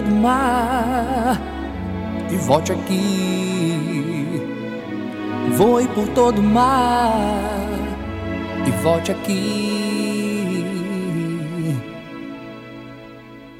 Voe 0.00 0.08
por 0.08 0.08
todo 0.08 0.08
o 0.08 0.14
mar 0.14 1.40
e 2.30 2.36
volte 2.36 2.72
aqui. 2.72 3.76
Voe 5.56 5.88
por 5.88 6.08
todo 6.08 6.38
o 6.38 6.42
mar 6.42 7.12
e 8.66 8.70
volte 8.82 9.12
aqui. 9.12 9.40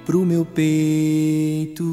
Pro 0.07 0.25
meu 0.25 0.47
peito. 0.47 1.85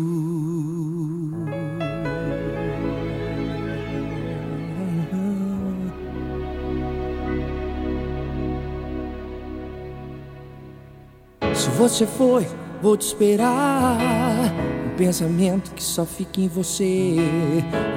Se 11.53 11.69
você 11.71 12.05
foi, 12.05 12.47
vou 12.81 12.97
te 12.97 13.07
esperar. 13.07 13.97
pensamento 14.97 15.71
que 15.75 15.83
só 15.83 16.05
fica 16.05 16.41
em 16.41 16.47
você. 16.47 17.17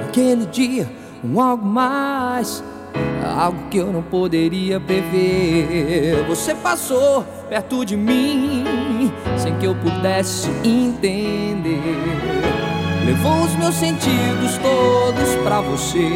Aquele 0.07 0.45
dia, 0.45 0.89
um 1.23 1.41
algo 1.41 1.65
mais, 1.65 2.63
algo 3.35 3.69
que 3.69 3.77
eu 3.77 3.91
não 3.91 4.03
poderia 4.03 4.79
prever. 4.79 6.23
Você 6.27 6.53
passou 6.55 7.23
perto 7.49 7.83
de 7.83 7.97
mim, 7.97 8.63
sem 9.37 9.57
que 9.57 9.65
eu 9.65 9.75
pudesse 9.75 10.49
entender. 10.63 11.81
Levou 13.05 13.43
os 13.43 13.55
meus 13.55 13.75
sentidos 13.75 14.57
todos 14.61 15.35
pra 15.43 15.59
você. 15.61 16.07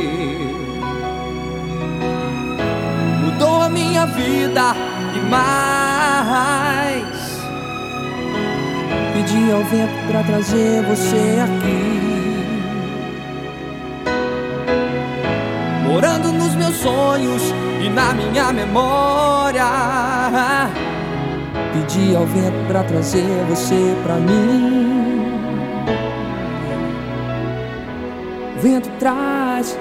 Mudou 3.24 3.61
a 3.61 3.70
minha 3.70 4.05
vida 4.05 4.76
e 5.16 5.30
mais. 5.30 6.64
Pedi 9.26 9.51
ao 9.51 9.63
vento 9.63 10.07
pra 10.07 10.21
trazer 10.21 10.84
você 10.84 11.39
aqui. 11.43 12.05
Morando 15.84 16.32
nos 16.32 16.53
meus 16.53 16.76
sonhos 16.76 17.41
e 17.84 17.89
na 17.89 18.13
minha 18.13 18.53
memória. 18.53 19.65
Pedi 21.73 22.15
ao 22.15 22.28
vento 22.28 22.67
pra 22.67 22.84
trazer 22.84 23.43
você 23.49 23.97
pra 24.03 24.13
mim. 24.17 25.26
O 28.55 28.59
vento 28.61 28.89
traz 28.99 29.76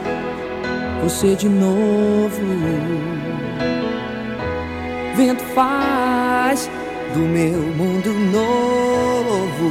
você 1.02 1.34
de 1.34 1.50
novo. 1.50 2.40
O 5.12 5.16
vento 5.18 5.44
faz 5.54 6.70
do 7.14 7.20
meu 7.20 7.60
mundo 7.60 8.12
novo. 8.32 9.70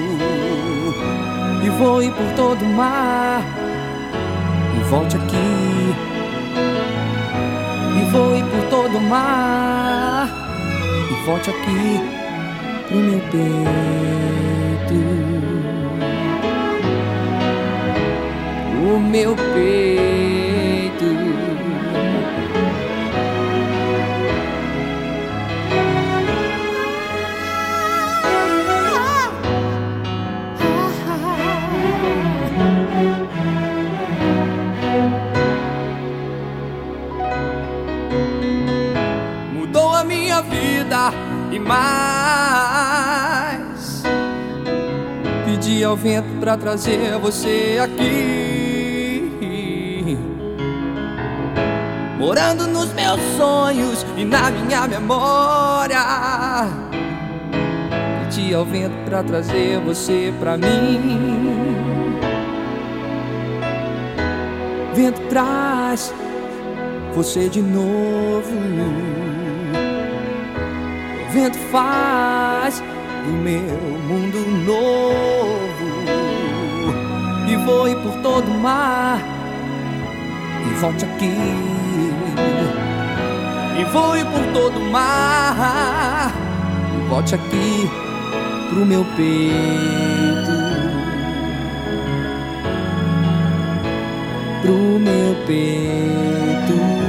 E 1.62 1.70
voe 1.70 2.10
por 2.10 2.32
todo 2.38 2.64
o 2.64 2.70
mar. 2.70 3.44
E 4.78 4.84
volte 4.90 5.18
aqui. 5.18 5.36
E 8.00 8.12
voe 8.12 8.42
por 8.44 8.70
todo 8.70 8.98
o 8.98 9.02
mar. 9.02 10.30
E 11.12 11.26
volte 11.26 11.50
aqui 11.50 12.00
pro 12.88 12.98
meu 12.98 13.20
peito. 13.30 13.44
O 18.86 19.00
meu 19.00 19.36
peito. 19.36 20.33
Mudou 39.64 39.96
a 39.96 40.04
minha 40.04 40.42
vida 40.42 41.14
e 41.50 41.58
mais. 41.58 42.84
Pedi 45.46 45.82
ao 45.86 45.96
vento 45.96 46.28
pra 46.42 46.58
trazer 46.58 47.18
você 47.18 47.80
aqui. 47.82 49.32
Morando 52.20 52.68
nos 52.68 52.92
meus 52.92 53.22
sonhos 53.38 54.06
e 54.18 54.26
na 54.26 54.52
minha 54.52 54.86
memória. 54.86 56.04
Pedi 58.20 58.54
ao 58.54 58.66
vento 58.66 58.98
pra 59.06 59.24
trazer 59.24 59.80
você 59.80 60.34
pra 60.42 60.58
mim. 60.58 62.18
Vento 64.94 65.22
traz 65.30 66.14
você 67.16 67.48
de 67.48 67.62
novo. 67.62 69.33
Vento 71.34 71.58
faz 71.72 72.80
do 73.26 73.32
meu 73.32 73.60
mundo 74.08 74.38
novo 74.68 76.04
e 77.50 77.56
voe 77.66 77.96
por 77.96 78.22
todo 78.22 78.52
o 78.52 78.60
mar 78.60 79.20
e 80.64 80.74
volte 80.76 81.06
aqui. 81.06 81.36
E 83.80 83.84
voe 83.86 84.24
por 84.26 84.54
todo 84.54 84.78
o 84.80 84.92
mar 84.92 86.32
e 86.96 87.10
volte 87.10 87.34
aqui 87.34 87.90
pro 88.70 88.86
meu 88.86 89.04
peito. 89.16 90.52
Pro 94.62 95.00
meu 95.00 95.36
peito. 95.48 97.03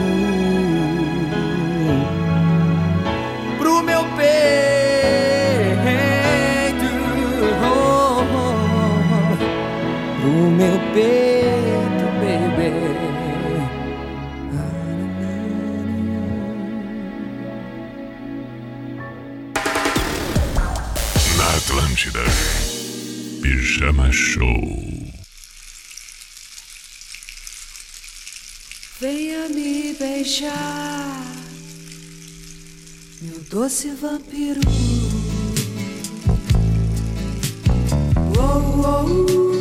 Pijama 23.84 24.10
Show. 24.10 25.12
Venha 28.98 29.48
me 29.50 29.94
beijar, 29.98 31.26
meu 33.20 33.40
doce 33.50 33.90
vampiro. 33.90 34.62
Oh, 38.38 38.80
oh, 38.86 39.53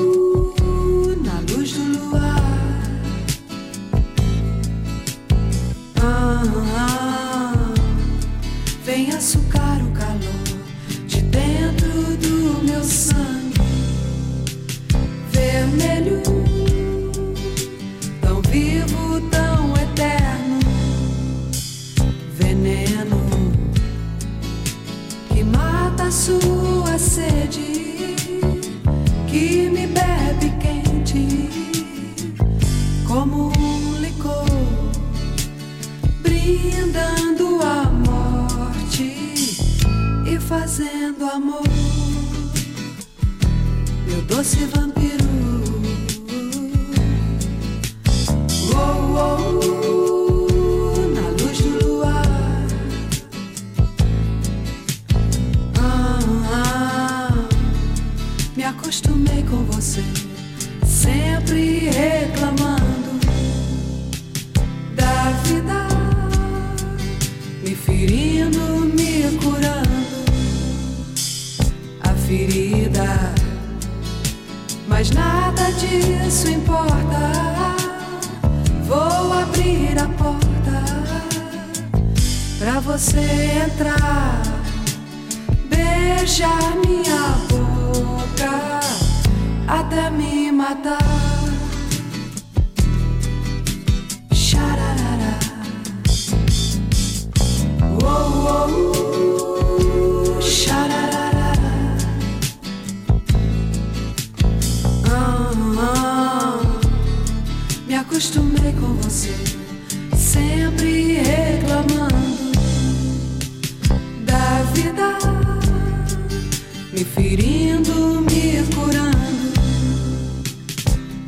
me 116.93 117.03
ferindo, 117.03 118.21
me 118.21 118.63
curando 118.75 119.53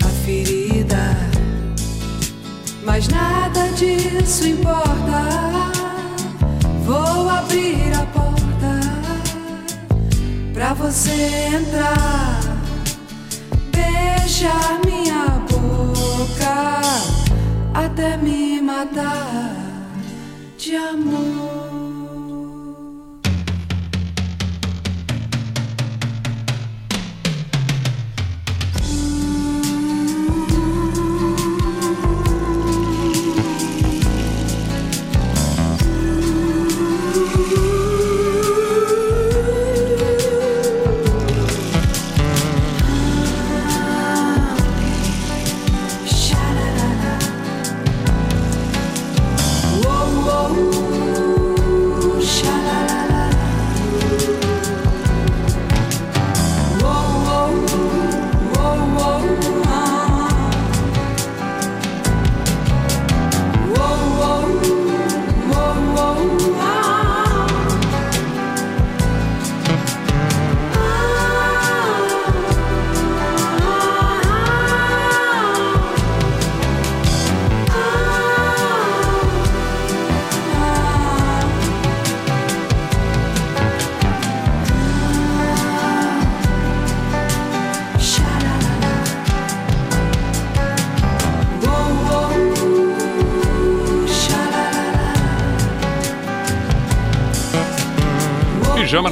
a 0.03 0.09
ferida. 0.23 1.17
Mas 2.83 3.07
nada 3.07 3.69
disso 3.69 4.47
importa. 4.47 5.71
Vou 6.85 7.29
abrir 7.29 7.91
a 7.95 8.05
porta 8.05 8.79
pra 10.53 10.75
você 10.75 11.49
entrar. 11.51 12.41
Beijar 13.71 14.79
minha 14.85 15.25
boca 15.49 16.81
até 17.73 18.17
me 18.17 18.61
matar 18.61 19.55
de 20.59 20.75
amor. 20.75 21.54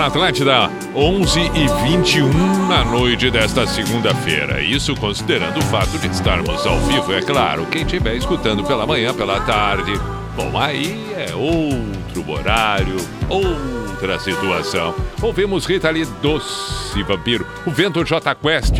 Na 0.04 0.08
Atlântida, 0.08 0.70
11 0.94 1.40
e 1.40 1.88
21 1.88 2.68
na 2.68 2.84
noite 2.84 3.32
desta 3.32 3.66
segunda-feira. 3.66 4.62
Isso 4.62 4.94
considerando 4.98 5.60
o 5.60 5.62
fato 5.62 5.98
de 5.98 6.08
estarmos 6.08 6.68
ao 6.68 6.78
vivo, 6.80 7.14
é 7.14 7.22
claro. 7.22 7.66
Quem 7.68 7.84
estiver 7.84 8.14
escutando 8.16 8.66
pela 8.66 8.86
manhã, 8.86 9.14
pela 9.14 9.40
tarde, 9.40 9.94
bom, 10.36 10.60
aí 10.60 11.10
é 11.16 11.34
outro 11.34 12.30
horário, 12.30 12.98
outra 13.30 14.20
situação. 14.20 14.94
Ouvimos 15.22 15.66
Rita 15.66 15.90
Lee, 15.90 16.06
Doce 16.22 17.02
Vampiro, 17.04 17.48
o 17.66 17.72
Vento 17.72 18.04
J 18.04 18.36
Quest. 18.36 18.80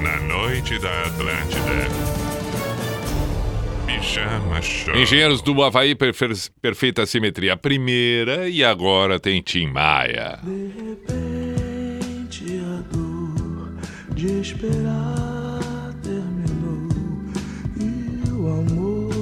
Na 0.00 0.16
noite 0.18 0.80
da 0.80 1.04
Engenheiros 4.94 5.40
do 5.42 5.62
Havaí, 5.62 5.94
perfe- 5.94 6.50
perfeita 6.60 7.06
simetria. 7.06 7.56
Primeira 7.56 8.48
e 8.48 8.62
agora 8.64 9.18
tem 9.20 9.40
Tim 9.42 9.66
Maia. 9.68 10.38
De 10.42 10.70
repente 10.76 12.60
a 12.60 12.82
dor 12.94 13.74
de 14.14 14.40
esperar 14.40 15.94
terminou 16.02 16.88
e 17.80 18.30
o 18.30 18.48
amor 18.48 19.12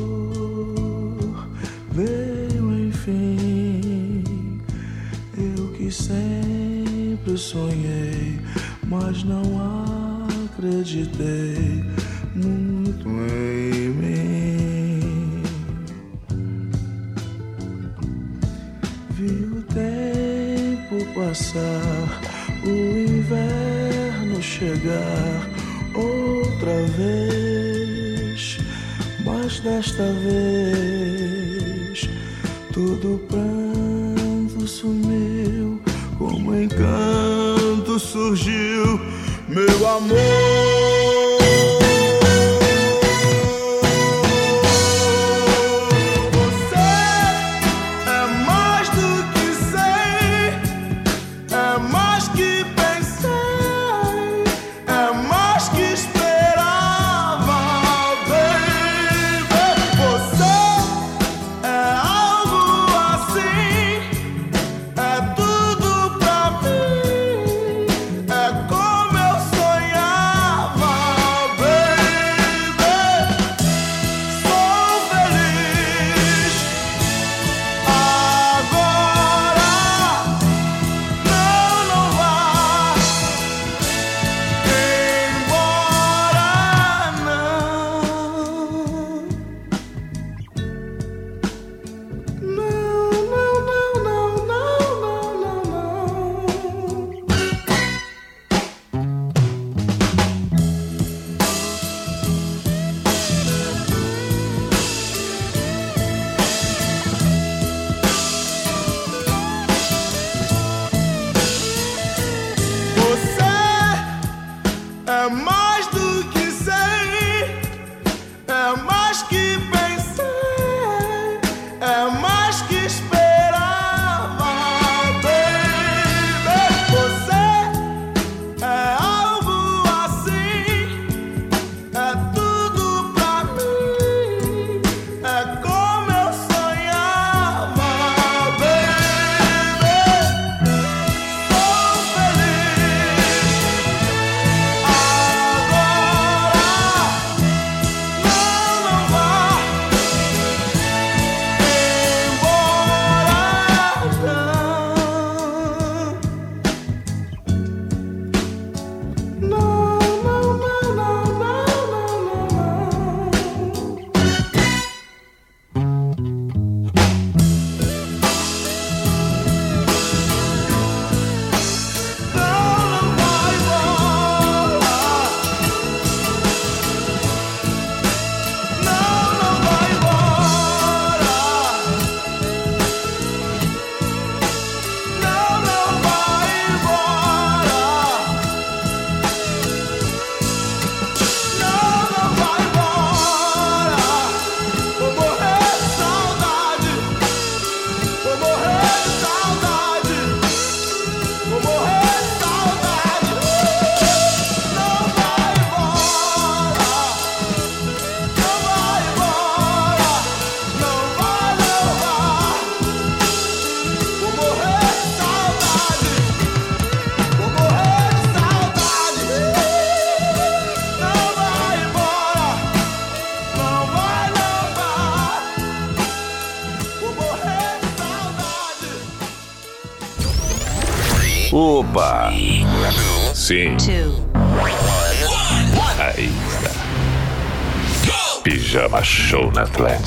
veio 1.92 2.88
enfim. 2.88 4.60
Eu 5.38 5.68
que 5.72 5.90
sempre 5.90 7.36
sonhei, 7.36 8.38
mas 8.86 9.22
não 9.24 9.42
acreditei 10.54 11.84
passar, 21.30 22.20
o 22.64 22.98
inverno 22.98 24.42
chegar 24.42 25.48
outra 25.94 26.82
vez, 26.98 28.58
mas 29.24 29.60
desta 29.60 30.12
vez 30.24 32.08
todo 32.74 33.20
pranto 33.28 34.66
sumiu, 34.66 35.80
como 36.18 36.52
encanto 36.56 37.96
surgiu, 38.00 39.00
meu 39.48 39.88
amor. 39.88 41.19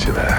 to 0.04 0.12
that. 0.12 0.33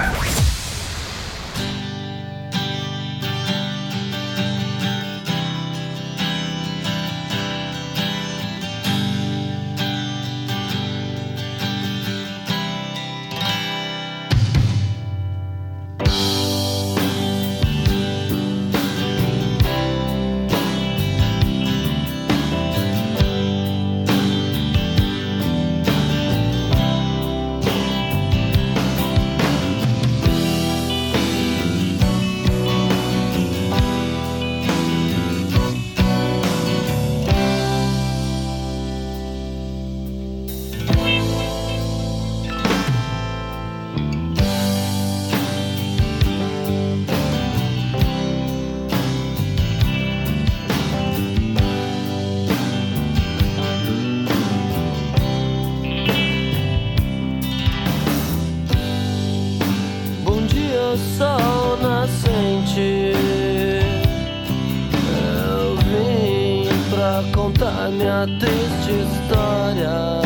Triste 68.38 68.92
história. 69.04 70.20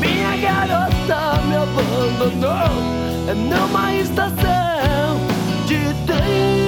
Minha 0.00 0.36
garota 0.36 1.40
me 1.46 1.56
abandonou 1.56 2.74
numa 3.34 3.94
estação 3.94 5.20
de 5.66 5.78
trem. 6.06 6.66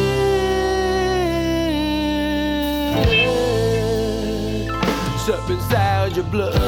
Céu 5.69 6.09
de 6.11 6.23
blue. 6.23 6.68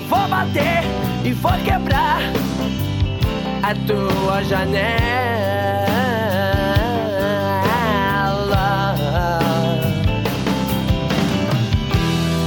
Eu 0.00 0.06
vou 0.08 0.28
bater 0.28 0.82
e 1.24 1.32
vou 1.32 1.52
quebrar 1.64 2.20
a 3.62 3.74
tua 3.86 4.42
janela. 4.44 4.90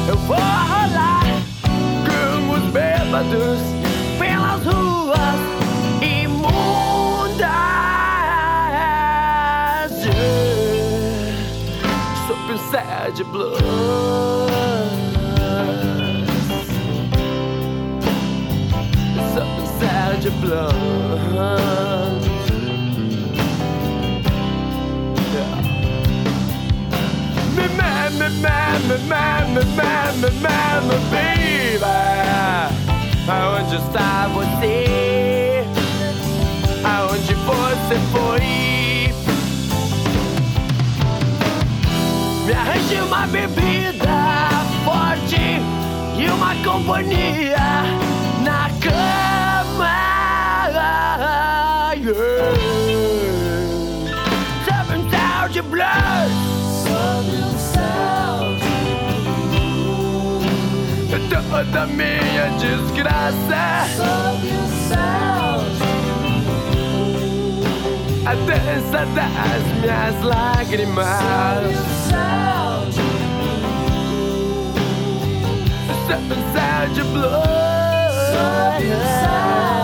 Eu 0.08 0.18
vou 0.18 0.38
rolar 0.38 1.24
com 2.08 2.54
os 2.54 2.64
bêbados 2.72 3.62
pelas 4.18 4.64
ruas 4.66 5.40
imundas. 6.02 7.44
Sob 12.28 12.54
o 12.54 13.12
de 13.12 13.24
blues. 13.26 14.53
Me 20.44 20.50
man, 27.78 28.12
me 28.20 28.28
man, 28.42 28.82
me 28.90 28.98
man, 29.08 29.54
me 29.54 29.64
man, 29.78 30.22
me 30.22 30.30
man, 30.42 30.88
me 30.90 30.98
baby. 31.10 31.86
Aonde 33.26 33.78
está 33.78 34.28
você? 34.34 35.66
Aonde 36.84 37.34
você 37.36 37.96
foi? 38.12 39.14
Me 42.46 42.54
arranje 42.54 42.96
uma 42.96 43.26
bebida 43.28 44.50
forte 44.84 45.62
e 46.18 46.30
uma 46.30 46.54
companhia 46.66 47.86
na 48.44 48.70
cama 48.82 49.33
yeah. 52.14 52.54
Something's 54.66 55.14
out 55.14 55.56
your 55.56 55.64
blood. 55.66 56.32
Something's 56.86 57.78
out 57.78 58.60
your 61.32 61.42
blood. 61.42 61.72
Da 61.72 61.86
minha 61.88 62.50
desgraça. 62.60 63.88
Something's 63.98 64.92
out 64.92 65.34
a 68.26 68.36
dança 68.36 69.06
das 69.14 69.64
minhas 69.82 70.22
lágrimas. 70.24 71.76
Something's 76.08 76.56
out 76.56 76.96
your 76.96 77.06
blood. 77.08 78.12
Something's 78.34 79.04
out. 79.28 79.83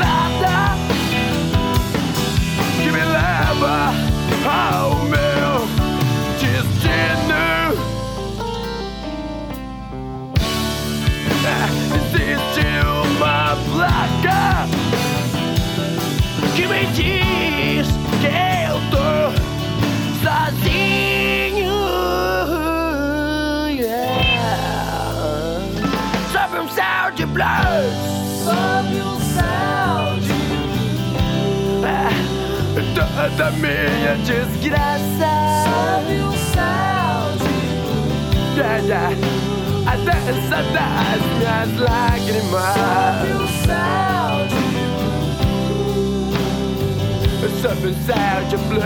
Estrada 0.00 0.76
que 2.76 2.90
me 2.90 3.04
leva 3.04 3.92
ao 4.48 4.94
meu 5.04 5.68
destino. 6.40 7.44
É, 11.44 11.60
Existe 11.96 12.66
uma 13.04 13.56
placa 13.74 14.66
que 16.54 16.66
me 16.66 16.86
diz 16.92 17.86
que 18.20 18.26
eu 18.26 18.76
tô 18.90 19.08
sozinho. 20.22 21.78
Yeah. 23.70 25.60
Sobe 26.32 26.58
um 26.60 26.68
céu 26.68 27.10
de 27.14 27.26
blues. 27.26 28.10
Toda 33.20 33.50
minha 33.50 34.16
desgraça. 34.24 35.28
Sobe 35.66 36.14
um 36.22 36.32
céu 36.54 37.36
de 37.36 38.58
yeah, 38.58 38.78
yeah. 38.78 39.14
A 39.86 39.94
dança 39.96 40.58
das 40.72 41.20
minhas 41.36 41.70
lágrimas. 41.78 42.72
Sobe 42.72 43.28
um 43.34 43.46
céu 43.66 44.32
de 44.48 44.60
Sobe 47.60 47.86
um 47.88 47.94
céu 48.06 48.38
de 48.48 48.56
blues. 48.56 48.80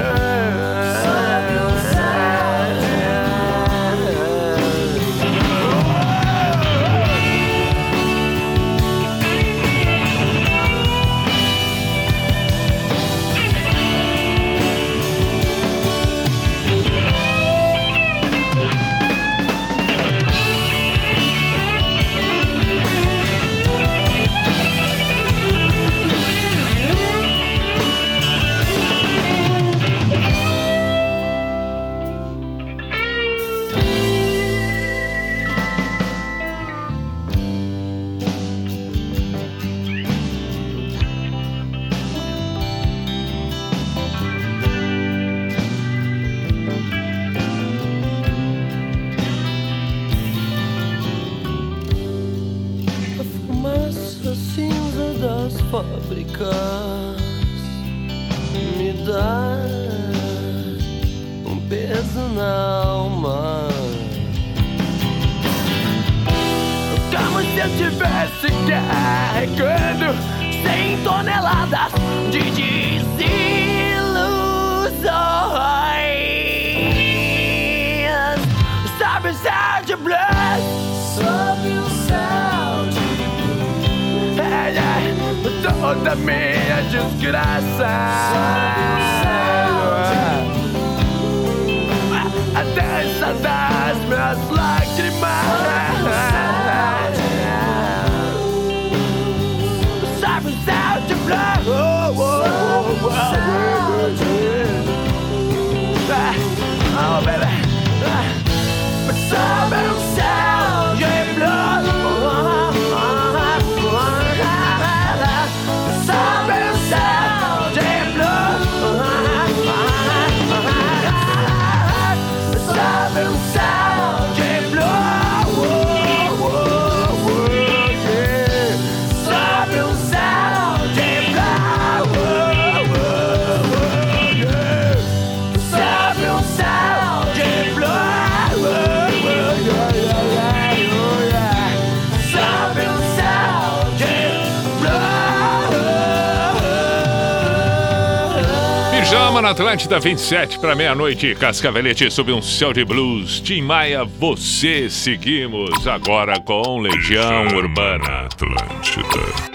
Atlântida 149.74 149.98
27 149.98 150.60
para 150.60 150.76
meia-noite, 150.76 151.34
Cascavelete 151.34 152.08
sob 152.08 152.32
um 152.32 152.40
céu 152.40 152.72
de 152.72 152.84
blues. 152.84 153.40
Tim 153.40 153.60
Maia, 153.60 154.04
você 154.04 154.88
seguimos 154.88 155.88
agora 155.88 156.38
com 156.38 156.78
Legião 156.78 157.48
Urbana. 157.48 158.26
Atlântida. 158.26 159.53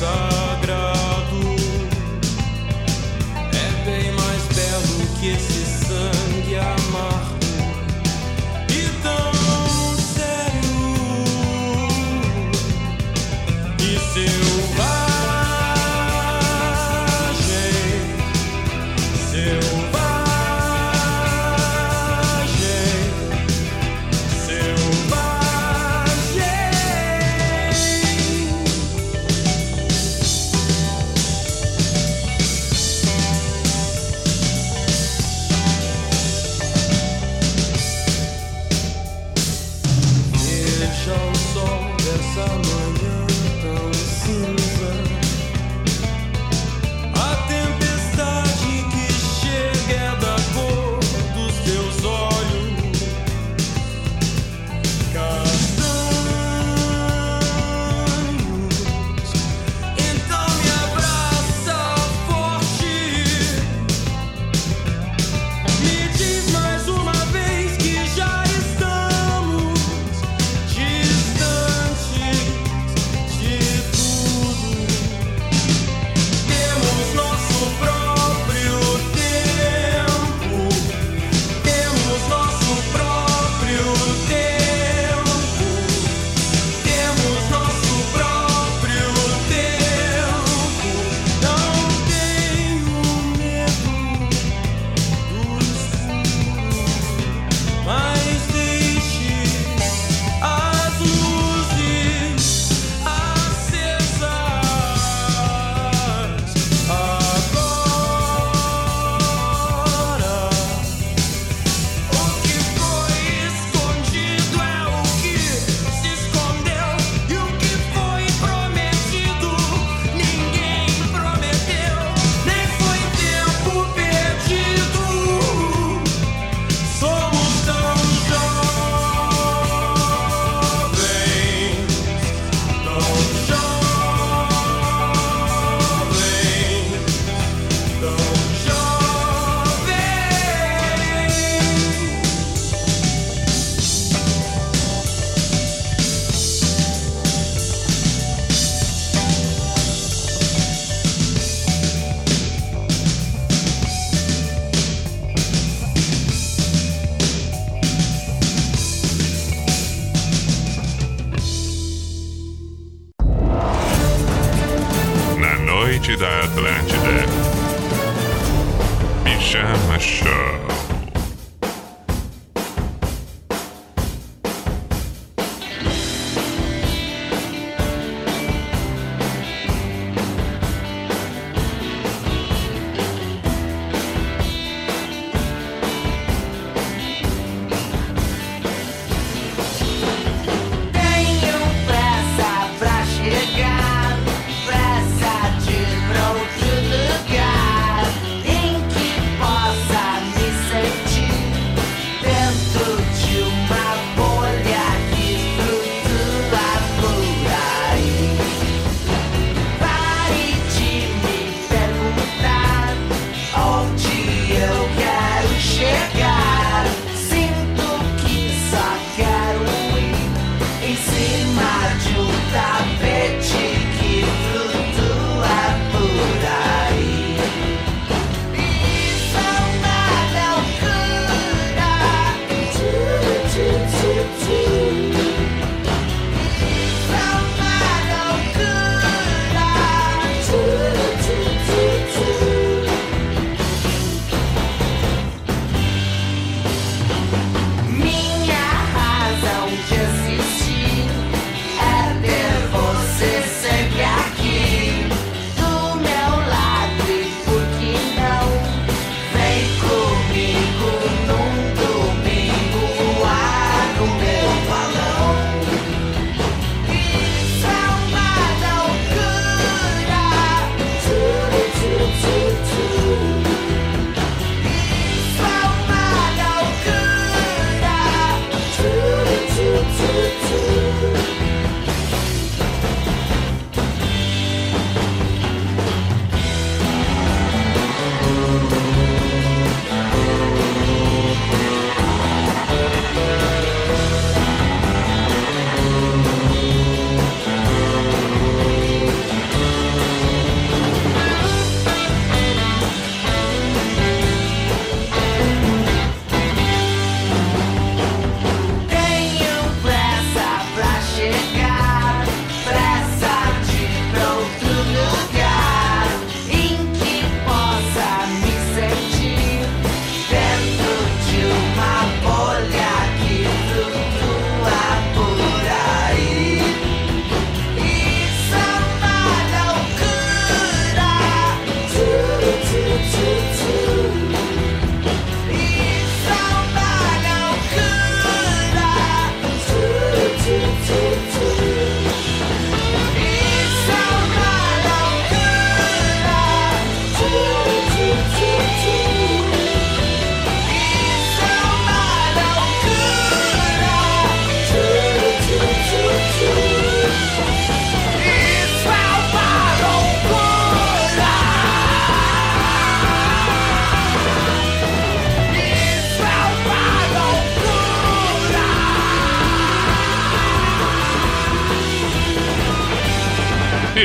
sun. 0.00 0.29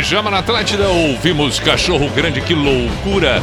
Pijama 0.05 0.29
na 0.29 0.37
Atlântida, 0.37 0.87
ouvimos 0.87 1.59
Cachorro 1.59 2.07
Grande, 2.11 2.39
que 2.39 2.53
loucura! 2.53 3.41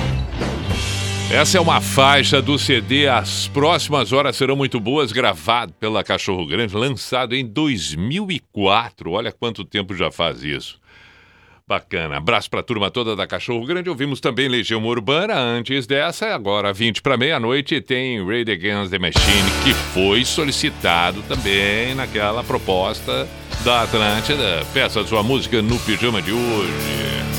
Essa 1.29 1.59
é 1.59 1.61
uma 1.61 1.81
faixa 1.81 2.41
do 2.41 2.57
CD 2.57 3.09
As 3.09 3.49
Próximas 3.49 4.13
Horas 4.13 4.37
Serão 4.37 4.55
Muito 4.55 4.79
Boas, 4.79 5.11
gravado 5.11 5.73
pela 5.73 6.05
Cachorro 6.05 6.47
Grande, 6.47 6.77
lançado 6.77 7.35
em 7.35 7.45
2004. 7.45 9.11
Olha 9.11 9.33
quanto 9.33 9.65
tempo 9.65 9.93
já 9.93 10.13
faz 10.13 10.45
isso. 10.45 10.79
Bacana. 11.67 12.19
Abraço 12.19 12.49
para 12.49 12.61
a 12.61 12.63
turma 12.63 12.93
toda 12.93 13.17
da 13.17 13.27
Cachorro 13.27 13.67
Grande. 13.67 13.91
Ouvimos 13.91 14.21
também 14.21 14.47
Legião 14.47 14.85
Urbana 14.85 15.35
antes 15.37 15.85
dessa. 15.85 16.33
Agora, 16.33 16.73
20 16.73 17.03
para 17.03 17.17
meia-noite, 17.17 17.81
tem 17.81 18.25
Raid 18.25 18.53
Against 18.53 18.93
the 18.93 19.01
Machine, 19.01 19.51
que 19.65 19.75
foi 19.93 20.25
solicitado 20.25 21.23
também 21.23 21.93
naquela 21.97 22.45
proposta 22.45 23.29
da 23.65 23.83
Atlântida. 23.83 24.65
Peça 24.73 25.05
sua 25.07 25.23
música 25.23 25.63
no 25.63 25.79
pijama 25.81 26.21
de 26.21 26.33
hoje. 26.33 27.32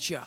молча. 0.00 0.26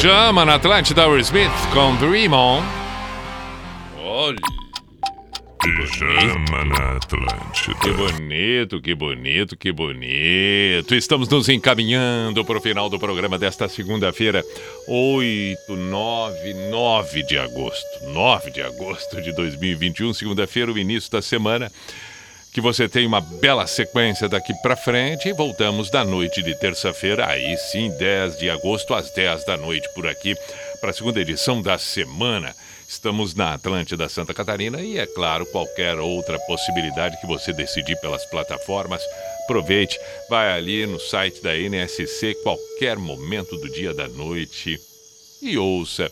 Chama 0.00 0.44
na 0.44 0.54
Atlântida 0.54 1.08
Will 1.08 1.20
Smith 1.24 1.50
com 1.74 1.96
Dream 1.96 2.32
On. 2.32 2.62
Olha. 4.00 4.38
Pijama 5.60 6.64
na 6.66 6.96
Atlântida. 6.98 7.74
Que 7.82 7.90
bonito, 7.90 8.80
que 8.80 8.94
bonito, 8.94 9.56
que 9.56 9.72
bonito. 9.72 10.94
Estamos 10.94 11.28
nos 11.28 11.48
encaminhando 11.48 12.44
para 12.44 12.58
o 12.58 12.60
final 12.60 12.88
do 12.88 12.96
programa 12.96 13.36
desta 13.40 13.68
segunda-feira, 13.68 14.44
8, 14.86 15.58
9, 15.76 16.54
9 16.70 17.22
de 17.24 17.36
agosto. 17.36 17.84
9 18.06 18.52
de 18.52 18.62
agosto 18.62 19.20
de 19.20 19.32
2021, 19.32 20.14
segunda-feira, 20.14 20.70
o 20.70 20.78
início 20.78 21.10
da 21.10 21.20
semana 21.20 21.72
que 22.58 22.62
você 22.62 22.88
tenha 22.88 23.06
uma 23.06 23.20
bela 23.20 23.68
sequência 23.68 24.28
daqui 24.28 24.52
para 24.60 24.74
frente 24.74 25.28
e 25.28 25.32
voltamos 25.32 25.90
da 25.90 26.04
noite 26.04 26.42
de 26.42 26.58
terça-feira, 26.58 27.24
aí 27.24 27.56
sim, 27.56 27.88
10 27.96 28.36
de 28.36 28.50
agosto 28.50 28.94
às 28.94 29.12
10 29.12 29.44
da 29.44 29.56
noite 29.56 29.88
por 29.94 30.08
aqui, 30.08 30.34
para 30.80 30.90
a 30.90 30.92
segunda 30.92 31.20
edição 31.20 31.62
da 31.62 31.78
semana. 31.78 32.52
Estamos 32.88 33.32
na 33.32 33.54
Atlântida 33.54 34.08
Santa 34.08 34.34
Catarina 34.34 34.80
e, 34.80 34.98
é 34.98 35.06
claro, 35.06 35.46
qualquer 35.46 36.00
outra 36.00 36.36
possibilidade 36.48 37.20
que 37.20 37.28
você 37.28 37.52
decidir 37.52 37.94
pelas 38.00 38.26
plataformas, 38.26 39.02
aproveite, 39.44 39.96
vai 40.28 40.50
ali 40.50 40.84
no 40.84 40.98
site 40.98 41.40
da 41.40 41.56
NSC, 41.56 42.34
qualquer 42.42 42.96
momento 42.96 43.56
do 43.56 43.70
dia 43.70 43.94
da 43.94 44.08
noite 44.08 44.76
e 45.40 45.56
ouça. 45.56 46.10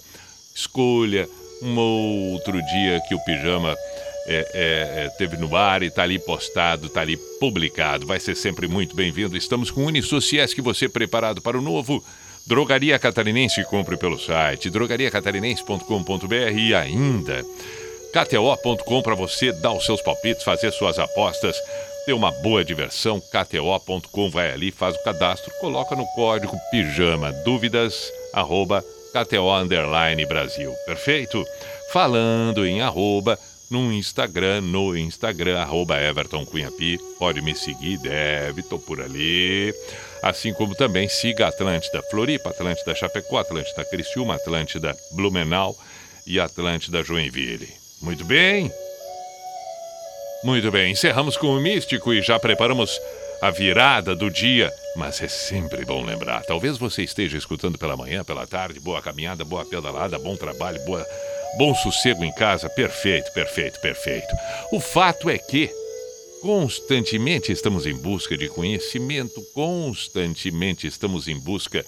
Escolha 0.54 1.28
um 1.60 1.76
outro 1.76 2.62
dia 2.62 3.00
que 3.08 3.16
o 3.16 3.24
pijama 3.24 3.74
é, 4.26 4.48
é, 4.52 5.04
é, 5.04 5.08
teve 5.16 5.36
no 5.36 5.54
ar 5.54 5.82
e 5.82 5.86
está 5.86 6.02
ali 6.02 6.18
postado, 6.18 6.86
está 6.86 7.00
ali 7.00 7.16
publicado. 7.38 8.06
Vai 8.06 8.18
ser 8.18 8.34
sempre 8.34 8.66
muito 8.66 8.96
bem-vindo. 8.96 9.36
Estamos 9.36 9.70
com 9.70 9.82
o 9.82 9.86
Unisociesc, 9.86 10.54
que 10.54 10.62
você 10.62 10.88
preparado 10.88 11.40
para 11.40 11.56
o 11.56 11.62
novo. 11.62 12.04
Drogaria 12.46 12.98
Catarinense, 12.98 13.64
compre 13.64 13.96
pelo 13.96 14.18
site 14.18 14.70
drogariacatarinense.com.br 14.70 16.56
e 16.56 16.74
ainda 16.74 17.44
KTO.com 18.12 19.02
para 19.02 19.14
você 19.14 19.52
dar 19.52 19.72
os 19.72 19.84
seus 19.84 20.00
palpites, 20.00 20.44
fazer 20.44 20.70
suas 20.70 20.98
apostas, 20.98 21.56
ter 22.04 22.12
uma 22.12 22.30
boa 22.30 22.64
diversão. 22.64 23.20
KTO.com 23.20 24.30
vai 24.30 24.52
ali, 24.52 24.70
faz 24.70 24.94
o 24.96 25.02
cadastro, 25.02 25.52
coloca 25.60 25.94
no 25.96 26.06
código 26.14 26.56
pijama 26.70 27.32
dúvidas, 27.44 28.10
arroba 28.32 28.82
KTO 29.12 29.52
Underline 29.52 30.24
Brasil. 30.26 30.72
Perfeito? 30.86 31.44
Falando 31.92 32.66
em 32.66 32.80
arroba, 32.80 33.38
no 33.70 33.92
Instagram, 33.92 34.60
no 34.60 34.96
Instagram, 34.96 35.58
arroba 35.58 36.00
Everton 36.00 36.44
Cunhapi. 36.46 36.98
Pode 37.18 37.42
me 37.42 37.54
seguir, 37.54 37.98
deve, 37.98 38.62
tô 38.62 38.78
por 38.78 39.00
ali. 39.00 39.74
Assim 40.22 40.52
como 40.52 40.74
também 40.74 41.08
siga 41.08 41.48
Atlântida 41.48 42.02
Floripa, 42.10 42.50
Atlântida 42.50 42.94
Chapecó, 42.94 43.38
Atlântida 43.38 43.84
Criciúma, 43.84 44.34
Atlântida 44.34 44.96
Blumenau 45.12 45.76
e 46.26 46.40
Atlântida 46.40 47.02
Joinville. 47.02 47.68
Muito 48.02 48.24
bem? 48.24 48.70
Muito 50.44 50.70
bem, 50.70 50.92
encerramos 50.92 51.36
com 51.36 51.48
o 51.48 51.60
místico 51.60 52.12
e 52.12 52.22
já 52.22 52.38
preparamos 52.38 53.00
a 53.40 53.50
virada 53.50 54.14
do 54.14 54.30
dia. 54.30 54.72
Mas 54.94 55.20
é 55.20 55.28
sempre 55.28 55.84
bom 55.84 56.04
lembrar. 56.04 56.42
Talvez 56.44 56.78
você 56.78 57.02
esteja 57.02 57.36
escutando 57.36 57.78
pela 57.78 57.96
manhã, 57.96 58.24
pela 58.24 58.46
tarde, 58.46 58.80
boa 58.80 59.02
caminhada, 59.02 59.44
boa 59.44 59.64
pedalada, 59.64 60.18
bom 60.18 60.36
trabalho, 60.36 60.82
boa, 60.84 61.04
bom 61.56 61.74
sossego 61.74 62.24
em 62.24 62.32
casa. 62.32 62.68
Perfeito, 62.68 63.32
perfeito, 63.32 63.80
perfeito. 63.80 64.34
O 64.72 64.80
fato 64.80 65.30
é 65.30 65.38
que 65.38 65.70
constantemente 66.42 67.50
estamos 67.50 67.86
em 67.86 67.94
busca 67.94 68.36
de 68.36 68.48
conhecimento, 68.48 69.42
constantemente 69.54 70.86
estamos 70.86 71.28
em 71.28 71.38
busca 71.38 71.84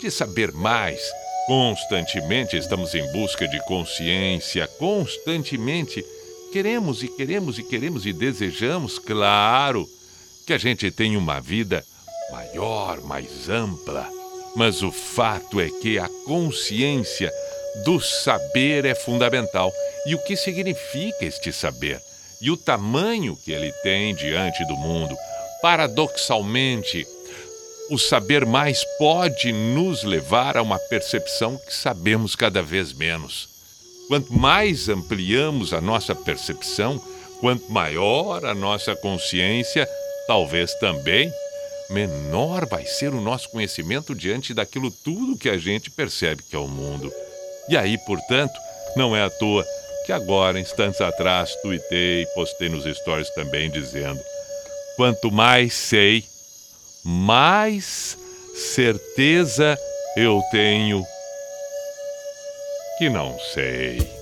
de 0.00 0.10
saber 0.10 0.52
mais, 0.52 1.00
constantemente 1.46 2.56
estamos 2.56 2.94
em 2.94 3.06
busca 3.12 3.46
de 3.46 3.58
consciência, 3.66 4.66
constantemente 4.78 6.04
queremos 6.52 7.02
e 7.02 7.08
queremos 7.08 7.58
e 7.58 7.62
queremos 7.62 8.06
e 8.06 8.12
desejamos, 8.12 8.98
claro, 8.98 9.88
que 10.46 10.52
a 10.52 10.58
gente 10.58 10.90
tenha 10.90 11.18
uma 11.18 11.40
vida 11.40 11.84
maior, 12.30 13.00
mais 13.02 13.48
ampla. 13.48 14.08
Mas 14.56 14.82
o 14.82 14.92
fato 14.92 15.60
é 15.60 15.68
que 15.68 15.98
a 15.98 16.08
consciência 16.24 17.32
do 17.82 18.00
saber 18.00 18.84
é 18.84 18.94
fundamental. 18.94 19.72
E 20.06 20.14
o 20.14 20.18
que 20.18 20.36
significa 20.36 21.24
este 21.24 21.52
saber? 21.52 22.00
E 22.40 22.50
o 22.50 22.56
tamanho 22.56 23.36
que 23.36 23.52
ele 23.52 23.72
tem 23.82 24.14
diante 24.14 24.64
do 24.66 24.76
mundo. 24.76 25.16
Paradoxalmente, 25.62 27.06
o 27.90 27.98
saber 27.98 28.46
mais 28.46 28.84
pode 28.98 29.52
nos 29.52 30.02
levar 30.04 30.56
a 30.56 30.62
uma 30.62 30.78
percepção 30.78 31.58
que 31.66 31.74
sabemos 31.74 32.34
cada 32.34 32.62
vez 32.62 32.92
menos. 32.92 33.48
Quanto 34.08 34.32
mais 34.32 34.88
ampliamos 34.88 35.72
a 35.72 35.80
nossa 35.80 36.14
percepção, 36.14 37.00
quanto 37.40 37.70
maior 37.70 38.44
a 38.44 38.54
nossa 38.54 38.94
consciência, 38.96 39.88
talvez 40.26 40.74
também 40.74 41.32
menor 41.90 42.66
vai 42.66 42.86
ser 42.86 43.12
o 43.12 43.20
nosso 43.20 43.50
conhecimento 43.50 44.14
diante 44.14 44.54
daquilo 44.54 44.90
tudo 44.90 45.36
que 45.36 45.48
a 45.48 45.58
gente 45.58 45.90
percebe 45.90 46.42
que 46.42 46.56
é 46.56 46.58
o 46.58 46.68
mundo. 46.68 47.12
E 47.68 47.76
aí, 47.76 47.96
portanto, 47.98 48.58
não 48.96 49.16
é 49.16 49.22
à 49.22 49.30
toa 49.30 49.64
que 50.04 50.12
agora, 50.12 50.60
instantes 50.60 51.00
atrás, 51.00 51.54
tuitei 51.62 52.22
e 52.22 52.26
postei 52.34 52.68
nos 52.68 52.84
stories 52.84 53.30
também 53.30 53.70
dizendo: 53.70 54.20
quanto 54.96 55.32
mais 55.32 55.72
sei, 55.74 56.24
mais 57.04 58.16
certeza 58.54 59.78
eu 60.16 60.42
tenho 60.50 61.04
que 62.98 63.08
não 63.08 63.36
sei. 63.52 64.13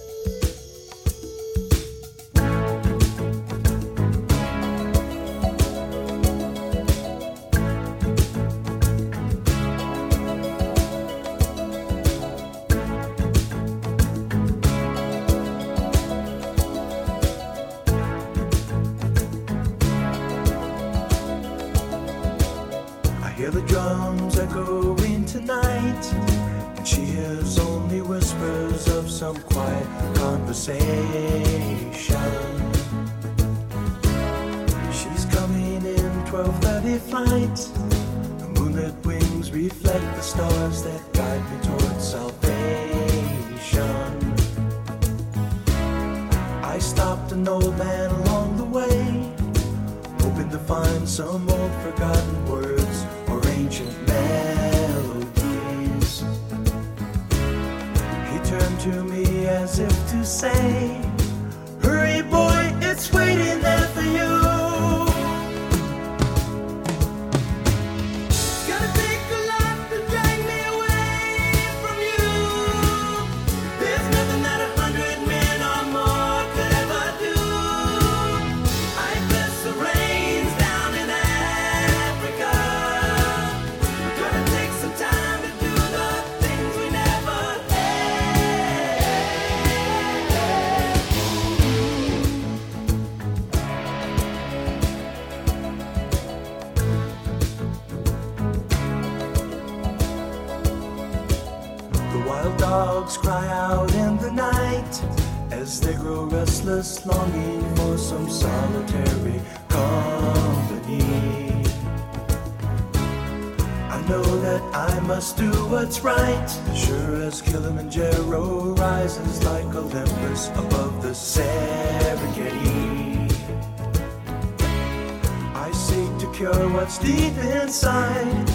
Deep 126.99 127.37
inside, 127.39 128.52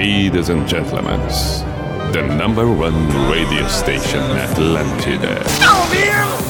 ladies 0.00 0.48
and 0.48 0.66
gentlemen, 0.66 1.20
the 2.14 2.22
number 2.38 2.66
one 2.66 2.98
radio 3.30 3.68
station, 3.68 4.22
Atlantida. 4.46 5.36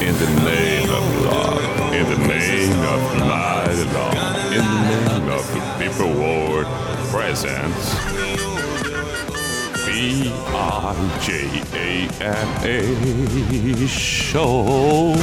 In 0.07 0.15
the 0.23 0.31
name 0.49 0.89
of 0.89 1.03
love, 1.25 1.93
in 1.93 2.05
the 2.13 2.19
name 2.29 2.79
of 2.93 3.01
light 3.27 3.79
love, 3.97 4.53
in 4.57 4.63
the 4.71 4.81
name 4.91 5.27
of 5.37 5.43
the 5.53 5.61
people 5.81 6.11
world 6.21 6.65
presents 7.11 7.85
B 9.85 10.31
R 10.53 10.95
J 11.19 11.29
A 11.73 12.07
N 12.21 12.47
A 12.63 13.87
show. 13.87 15.13